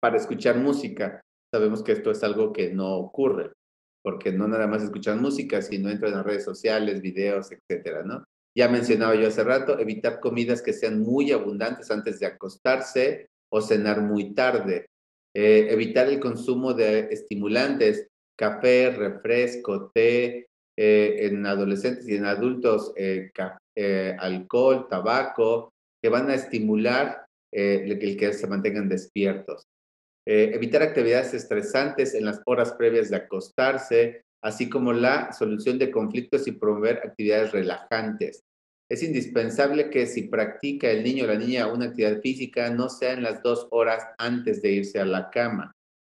para 0.00 0.16
escuchar 0.16 0.56
música. 0.56 1.20
Sabemos 1.54 1.82
que 1.82 1.92
esto 1.92 2.10
es 2.10 2.24
algo 2.24 2.50
que 2.50 2.72
no 2.72 2.96
ocurre, 2.96 3.52
porque 4.02 4.32
no 4.32 4.48
nada 4.48 4.66
más 4.66 4.82
escuchan 4.82 5.20
música, 5.20 5.60
sino 5.60 5.90
entran 5.90 6.14
en 6.14 6.24
redes 6.24 6.44
sociales, 6.44 7.02
videos, 7.02 7.52
etcétera, 7.52 8.02
¿no? 8.02 8.24
Ya 8.56 8.68
mencionaba 8.68 9.14
yo 9.16 9.28
hace 9.28 9.44
rato, 9.44 9.78
evitar 9.78 10.18
comidas 10.18 10.62
que 10.62 10.72
sean 10.72 11.02
muy 11.02 11.30
abundantes 11.30 11.90
antes 11.90 12.18
de 12.20 12.26
acostarse 12.26 13.28
o 13.52 13.60
cenar 13.60 14.00
muy 14.00 14.32
tarde. 14.32 14.86
Eh, 15.36 15.66
evitar 15.68 16.08
el 16.08 16.20
consumo 16.20 16.72
de 16.72 17.00
estimulantes 17.10 18.08
café, 18.34 18.92
refresco, 18.92 19.90
té, 19.94 20.48
eh, 20.78 21.26
en 21.26 21.44
adolescentes 21.44 22.08
y 22.08 22.16
en 22.16 22.24
adultos, 22.24 22.94
eh, 22.96 23.30
eh, 23.80 24.16
alcohol, 24.18 24.86
tabaco, 24.88 25.72
que 26.02 26.08
van 26.08 26.30
a 26.30 26.34
estimular 26.34 27.24
el 27.52 28.16
que 28.16 28.32
se 28.32 28.46
mantengan 28.46 28.88
despiertos. 28.88 29.64
evitar 30.24 30.82
actividades 30.82 31.34
estresantes 31.34 32.14
en 32.14 32.24
las 32.24 32.40
horas 32.46 32.72
previas 32.74 33.10
de 33.10 33.16
acostarse, 33.16 34.22
así 34.42 34.68
como 34.68 34.92
la 34.92 35.32
solución 35.32 35.78
de 35.78 35.90
conflictos 35.90 36.46
y 36.46 36.52
promover 36.52 36.98
actividades 36.98 37.52
relajantes. 37.52 38.44
es 38.88 39.02
indispensable 39.02 39.88
que 39.88 40.06
si 40.06 40.28
practica 40.28 40.90
el 40.90 41.04
niño 41.04 41.24
o 41.24 41.28
la 41.28 41.38
niña 41.38 41.72
una 41.72 41.86
actividad 41.86 42.20
física, 42.20 42.70
no 42.70 42.88
sea 42.88 43.12
en 43.12 43.22
las 43.22 43.42
dos 43.42 43.68
horas 43.70 44.04
antes 44.18 44.62
de 44.62 44.72
irse 44.72 44.98
a 44.98 45.04
la 45.04 45.30
cama. 45.30 45.72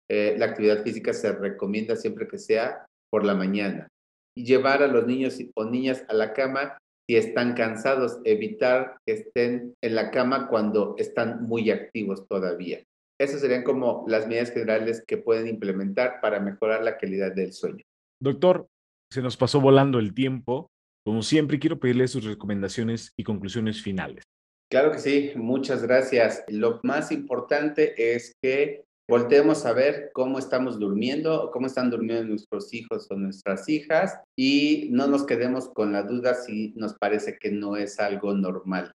Eh, 0.10 0.36
la 0.38 0.46
actividad 0.46 0.84
física 0.84 1.12
se 1.14 1.34
recomienda 1.34 1.96
siempre 1.96 2.28
que 2.28 2.38
sea 2.38 2.86
por 3.10 3.26
la 3.26 3.34
mañana. 3.34 3.88
Y 4.36 4.46
llevar 4.46 4.84
a 4.84 4.88
los 4.88 5.06
niños 5.06 5.38
o 5.56 5.66
niñas 5.66 6.06
a 6.08 6.14
la 6.14 6.34
cama 6.34 6.78
si 7.08 7.16
están 7.16 7.54
cansados, 7.54 8.20
evitar 8.26 8.98
que 9.06 9.14
estén 9.14 9.76
en 9.82 9.96
la 9.96 10.12
cama 10.12 10.48
cuando 10.50 10.96
están 10.98 11.44
muy 11.44 11.72
activos 11.72 12.28
todavía. 12.28 12.84
Esas 13.20 13.42
serían 13.42 13.64
como 13.64 14.06
las 14.08 14.28
medidas 14.28 14.52
generales 14.52 15.04
que 15.08 15.18
pueden 15.18 15.48
implementar 15.48 16.20
para 16.22 16.40
mejorar 16.40 16.84
la 16.84 16.98
calidad 16.98 17.34
del 17.34 17.54
sueño. 17.54 17.84
Doctor, 18.22 18.68
se 19.12 19.22
nos 19.22 19.38
pasó 19.38 19.62
volando 19.62 20.00
el 20.00 20.14
tiempo. 20.14 20.70
Como 21.06 21.22
siempre, 21.22 21.60
quiero 21.60 21.80
pedirle 21.80 22.08
sus 22.08 22.26
recomendaciones 22.26 23.14
y 23.18 23.24
conclusiones 23.24 23.82
finales. 23.82 24.24
Claro 24.70 24.92
que 24.92 25.00
sí, 25.00 25.32
muchas 25.36 25.82
gracias. 25.82 26.44
Lo 26.50 26.82
más 26.84 27.14
importante 27.14 28.16
es 28.16 28.36
que 28.42 28.84
volteemos 29.10 29.66
a 29.66 29.74
ver 29.74 30.12
cómo 30.14 30.38
estamos 30.38 30.80
durmiendo, 30.80 31.50
cómo 31.52 31.68
están 31.68 31.90
durmiendo 31.90 32.26
nuestros 32.26 32.74
hijos 32.74 33.08
o 33.10 33.16
nuestras 33.16 33.70
hijas 33.70 34.20
y 34.38 34.90
no 34.92 35.08
nos 35.08 35.26
quedemos 35.26 35.70
con 35.70 35.94
la 35.94 36.04
duda 36.04 36.34
si 36.34 36.74
nos 36.76 36.94
parece 36.96 37.38
que 37.40 37.52
no 37.52 37.78
es 37.78 38.00
algo 38.00 38.34
normal. 38.34 38.92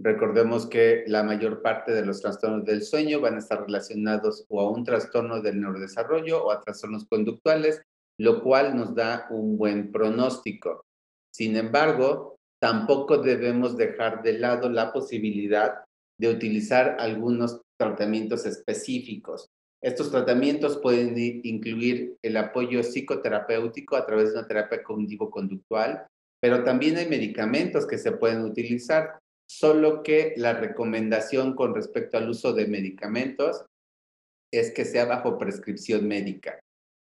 Recordemos 0.00 0.66
que 0.66 1.04
la 1.06 1.22
mayor 1.22 1.62
parte 1.62 1.92
de 1.92 2.04
los 2.04 2.20
trastornos 2.20 2.64
del 2.64 2.82
sueño 2.82 3.20
van 3.20 3.36
a 3.36 3.38
estar 3.38 3.60
relacionados 3.60 4.44
o 4.48 4.60
a 4.60 4.70
un 4.70 4.84
trastorno 4.84 5.40
del 5.40 5.60
neurodesarrollo 5.60 6.44
o 6.44 6.50
a 6.50 6.60
trastornos 6.60 7.06
conductuales, 7.06 7.80
lo 8.18 8.42
cual 8.42 8.76
nos 8.76 8.94
da 8.94 9.28
un 9.30 9.56
buen 9.56 9.92
pronóstico. 9.92 10.84
Sin 11.32 11.56
embargo, 11.56 12.36
tampoco 12.60 13.18
debemos 13.18 13.76
dejar 13.76 14.22
de 14.22 14.38
lado 14.38 14.68
la 14.68 14.92
posibilidad 14.92 15.84
de 16.20 16.28
utilizar 16.28 16.96
algunos 16.98 17.60
tratamientos 17.78 18.46
específicos. 18.46 19.48
Estos 19.82 20.10
tratamientos 20.10 20.78
pueden 20.78 21.14
incluir 21.44 22.16
el 22.22 22.36
apoyo 22.36 22.82
psicoterapéutico 22.82 23.96
a 23.96 24.06
través 24.06 24.32
de 24.32 24.38
una 24.38 24.48
terapia 24.48 24.82
cognitivo-conductual, 24.82 26.06
pero 26.40 26.64
también 26.64 26.96
hay 26.96 27.06
medicamentos 27.06 27.86
que 27.86 27.98
se 27.98 28.12
pueden 28.12 28.42
utilizar, 28.42 29.18
solo 29.46 30.02
que 30.02 30.34
la 30.36 30.54
recomendación 30.54 31.54
con 31.54 31.74
respecto 31.74 32.16
al 32.16 32.30
uso 32.30 32.54
de 32.54 32.66
medicamentos 32.66 33.64
es 34.52 34.70
que 34.70 34.84
sea 34.84 35.04
bajo 35.04 35.36
prescripción 35.36 36.08
médica. 36.08 36.60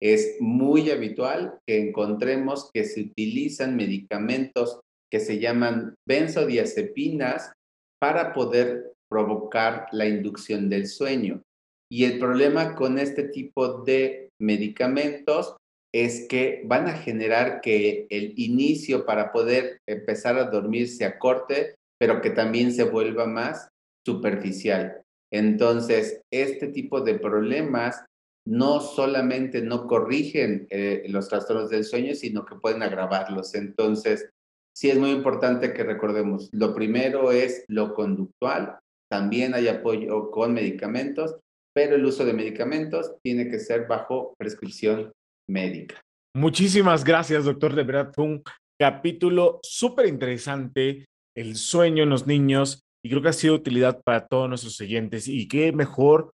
Es 0.03 0.37
muy 0.41 0.91
habitual 0.91 1.59
que 1.67 1.79
encontremos 1.79 2.71
que 2.73 2.85
se 2.85 3.03
utilizan 3.03 3.77
medicamentos 3.77 4.81
que 5.11 5.21
se 5.21 5.39
llaman 5.39 5.95
benzodiazepinas 6.09 7.53
para 8.01 8.33
poder 8.33 8.93
provocar 9.11 9.87
la 9.93 10.07
inducción 10.07 10.69
del 10.69 10.87
sueño. 10.87 11.43
Y 11.91 12.05
el 12.05 12.19
problema 12.19 12.75
con 12.75 12.99
este 12.99 13.25
tipo 13.25 13.83
de 13.83 14.31
medicamentos 14.41 15.57
es 15.95 16.27
que 16.29 16.63
van 16.65 16.89
a 16.89 16.95
generar 16.95 17.61
que 17.61 18.07
el 18.11 18.35
inicio 18.37 19.07
para 19.07 19.31
poder 19.31 19.79
empezar 19.89 20.37
a 20.37 20.51
dormir 20.51 20.89
se 20.89 21.05
acorte, 21.05 21.77
pero 22.01 22.21
que 22.21 22.31
también 22.31 22.73
se 22.73 22.83
vuelva 22.83 23.27
más 23.27 23.69
superficial. 24.05 25.03
Entonces, 25.33 26.21
este 26.33 26.69
tipo 26.69 27.01
de 27.01 27.15
problemas 27.15 28.05
no 28.47 28.81
solamente 28.81 29.63
no 29.63 29.87
corrigen 29.87 30.67
eh, 30.71 31.05
los 31.09 31.29
trastornos 31.29 31.71
del 31.71 31.85
sueño, 31.85 32.15
sino 32.15 32.45
que 32.45 32.57
pueden 32.57 32.83
agravarlos. 32.83 33.55
Entonces, 33.55 34.29
sí 34.77 34.91
es 34.91 34.99
muy 34.99 35.11
importante 35.11 35.73
que 35.73 35.85
recordemos, 35.85 36.51
lo 36.53 36.75
primero 36.75 37.33
es 37.33 37.65
lo 37.69 37.95
conductual, 37.95 38.79
también 39.15 39.55
hay 39.55 39.69
apoyo 39.69 40.33
con 40.33 40.53
medicamentos, 40.53 41.37
pero 41.73 41.95
el 41.95 42.05
uso 42.05 42.25
de 42.25 42.33
medicamentos 42.33 43.15
tiene 43.23 43.49
que 43.49 43.61
ser 43.61 43.87
bajo 43.87 44.35
prescripción 44.37 45.13
médica. 45.49 46.01
Muchísimas 46.37 47.05
gracias, 47.05 47.45
doctor. 47.45 47.77
De 47.77 47.85
verdad, 47.85 48.11
fue 48.13 48.25
un 48.25 48.43
capítulo 48.77 49.61
súper 49.63 50.07
interesante, 50.07 51.05
el 51.37 51.55
sueño 51.55 52.03
en 52.03 52.11
los 52.11 52.27
niños, 52.27 52.83
y 53.05 53.09
creo 53.09 53.23
que 53.23 53.29
ha 53.29 53.33
sido 53.33 53.55
de 53.55 53.61
utilidad 53.61 54.03
para 54.03 54.27
todos 54.27 54.49
nuestros 54.49 54.81
oyentes. 54.81 55.29
Y 55.29 55.47
qué 55.47 55.71
mejor 55.71 56.33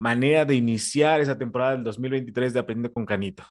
manera 0.00 0.44
de 0.44 0.54
iniciar 0.54 1.20
esa 1.20 1.36
temporada 1.36 1.72
del 1.72 1.82
2023 1.82 2.52
de 2.52 2.60
Aprendiendo 2.60 2.92
con 2.92 3.06
Canito. 3.06 3.42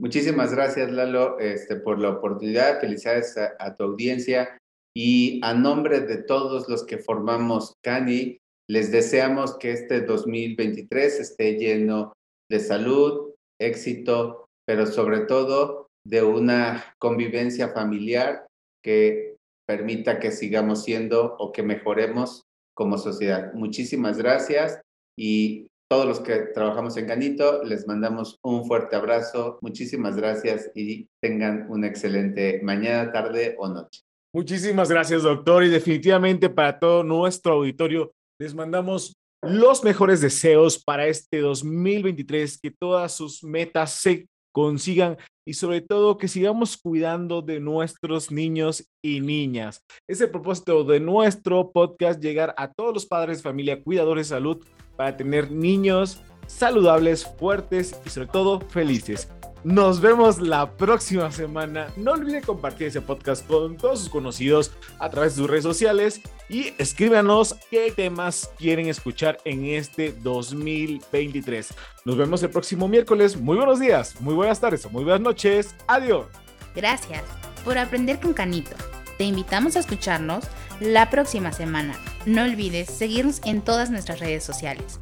Muchísimas 0.00 0.54
gracias, 0.54 0.90
Lalo, 0.90 1.38
este, 1.38 1.76
por 1.76 1.98
la 1.98 2.08
oportunidad. 2.08 2.80
Felicidades 2.80 3.36
a 3.36 3.74
tu 3.74 3.82
audiencia. 3.82 4.56
Y 4.94 5.40
a 5.42 5.54
nombre 5.54 6.00
de 6.00 6.22
todos 6.22 6.68
los 6.68 6.84
que 6.84 6.98
formamos 6.98 7.74
CANI, 7.82 8.38
les 8.68 8.92
deseamos 8.92 9.56
que 9.58 9.72
este 9.72 10.02
2023 10.02 11.20
esté 11.20 11.58
lleno 11.58 12.12
de 12.50 12.60
salud, 12.60 13.32
éxito, 13.60 14.46
pero 14.66 14.86
sobre 14.86 15.20
todo 15.20 15.88
de 16.06 16.22
una 16.22 16.94
convivencia 16.98 17.68
familiar 17.68 18.46
que 18.84 19.36
permita 19.66 20.18
que 20.18 20.30
sigamos 20.30 20.84
siendo 20.84 21.36
o 21.38 21.52
que 21.52 21.62
mejoremos 21.62 22.42
como 22.74 22.98
sociedad. 22.98 23.52
Muchísimas 23.54 24.18
gracias 24.18 24.80
y 25.18 25.68
todos 25.90 26.06
los 26.06 26.20
que 26.20 26.36
trabajamos 26.54 26.96
en 26.96 27.06
Canito 27.06 27.62
les 27.64 27.86
mandamos 27.86 28.38
un 28.42 28.64
fuerte 28.64 28.96
abrazo. 28.96 29.58
Muchísimas 29.60 30.16
gracias 30.16 30.70
y 30.74 31.06
tengan 31.22 31.66
una 31.70 31.86
excelente 31.86 32.60
mañana, 32.62 33.12
tarde 33.12 33.54
o 33.58 33.68
noche. 33.68 34.00
Muchísimas 34.34 34.88
gracias, 34.88 35.22
doctor. 35.22 35.62
Y 35.64 35.68
definitivamente 35.68 36.48
para 36.48 36.78
todo 36.78 37.04
nuestro 37.04 37.54
auditorio, 37.54 38.12
les 38.40 38.54
mandamos 38.54 39.14
los 39.42 39.84
mejores 39.84 40.20
deseos 40.20 40.82
para 40.82 41.06
este 41.06 41.40
2023, 41.40 42.58
que 42.58 42.70
todas 42.70 43.12
sus 43.14 43.44
metas 43.44 43.92
se 43.92 44.26
consigan 44.52 45.16
y 45.46 45.54
sobre 45.54 45.80
todo 45.80 46.18
que 46.18 46.28
sigamos 46.28 46.76
cuidando 46.76 47.42
de 47.42 47.58
nuestros 47.58 48.30
niños 48.30 48.88
y 49.02 49.20
niñas. 49.20 49.82
Es 50.08 50.20
el 50.20 50.30
propósito 50.30 50.84
de 50.84 51.00
nuestro 51.00 51.72
podcast 51.72 52.22
llegar 52.22 52.54
a 52.56 52.72
todos 52.72 52.94
los 52.94 53.06
padres 53.06 53.42
familia, 53.42 53.82
cuidadores 53.82 54.28
de 54.28 54.36
salud, 54.36 54.64
para 54.96 55.16
tener 55.16 55.50
niños 55.50 56.22
saludables, 56.46 57.24
fuertes 57.38 57.98
y 58.06 58.10
sobre 58.10 58.28
todo 58.28 58.60
felices. 58.60 59.28
Nos 59.64 60.00
vemos 60.00 60.40
la 60.40 60.72
próxima 60.72 61.30
semana. 61.30 61.86
No 61.96 62.12
olviden 62.12 62.42
compartir 62.42 62.88
ese 62.88 63.00
podcast 63.00 63.46
con 63.46 63.76
todos 63.76 64.00
sus 64.00 64.08
conocidos 64.08 64.72
a 64.98 65.08
través 65.08 65.36
de 65.36 65.42
sus 65.42 65.48
redes 65.48 65.62
sociales 65.62 66.20
y 66.48 66.74
escríbanos 66.78 67.54
qué 67.70 67.92
temas 67.92 68.50
quieren 68.58 68.88
escuchar 68.88 69.38
en 69.44 69.66
este 69.66 70.12
2023. 70.14 71.74
Nos 72.04 72.16
vemos 72.16 72.42
el 72.42 72.50
próximo 72.50 72.88
miércoles. 72.88 73.40
Muy 73.40 73.56
buenos 73.56 73.78
días, 73.78 74.20
muy 74.20 74.34
buenas 74.34 74.58
tardes 74.58 74.84
o 74.84 74.90
muy 74.90 75.04
buenas 75.04 75.20
noches. 75.20 75.76
Adiós. 75.86 76.26
Gracias 76.74 77.22
por 77.64 77.78
aprender 77.78 78.18
con 78.18 78.32
Canito. 78.32 78.74
Te 79.16 79.22
invitamos 79.22 79.76
a 79.76 79.80
escucharnos 79.80 80.44
la 80.80 81.08
próxima 81.08 81.52
semana. 81.52 81.94
No 82.26 82.42
olvides 82.42 82.90
seguirnos 82.90 83.40
en 83.44 83.62
todas 83.62 83.90
nuestras 83.90 84.18
redes 84.18 84.42
sociales. 84.42 84.98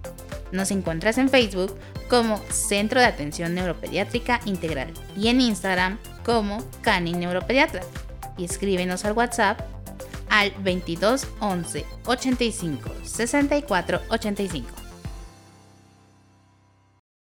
Nos 0.53 0.71
encuentras 0.71 1.19
en 1.19 1.29
Facebook 1.29 1.77
como 2.09 2.39
Centro 2.51 3.01
de 3.01 3.07
Atención 3.07 3.55
Neuropediátrica 3.55 4.41
Integral 4.45 4.93
y 5.17 5.29
en 5.29 5.41
Instagram 5.41 5.99
como 6.25 6.65
Cani 6.83 7.13
Neuropediatra. 7.13 7.83
Y 8.37 8.45
escríbenos 8.45 9.05
al 9.05 9.13
WhatsApp 9.13 9.61
al 10.29 10.53
22 10.63 11.27
11 11.41 11.85
85 12.07 12.91
64 13.05 14.01
85. 14.09 14.80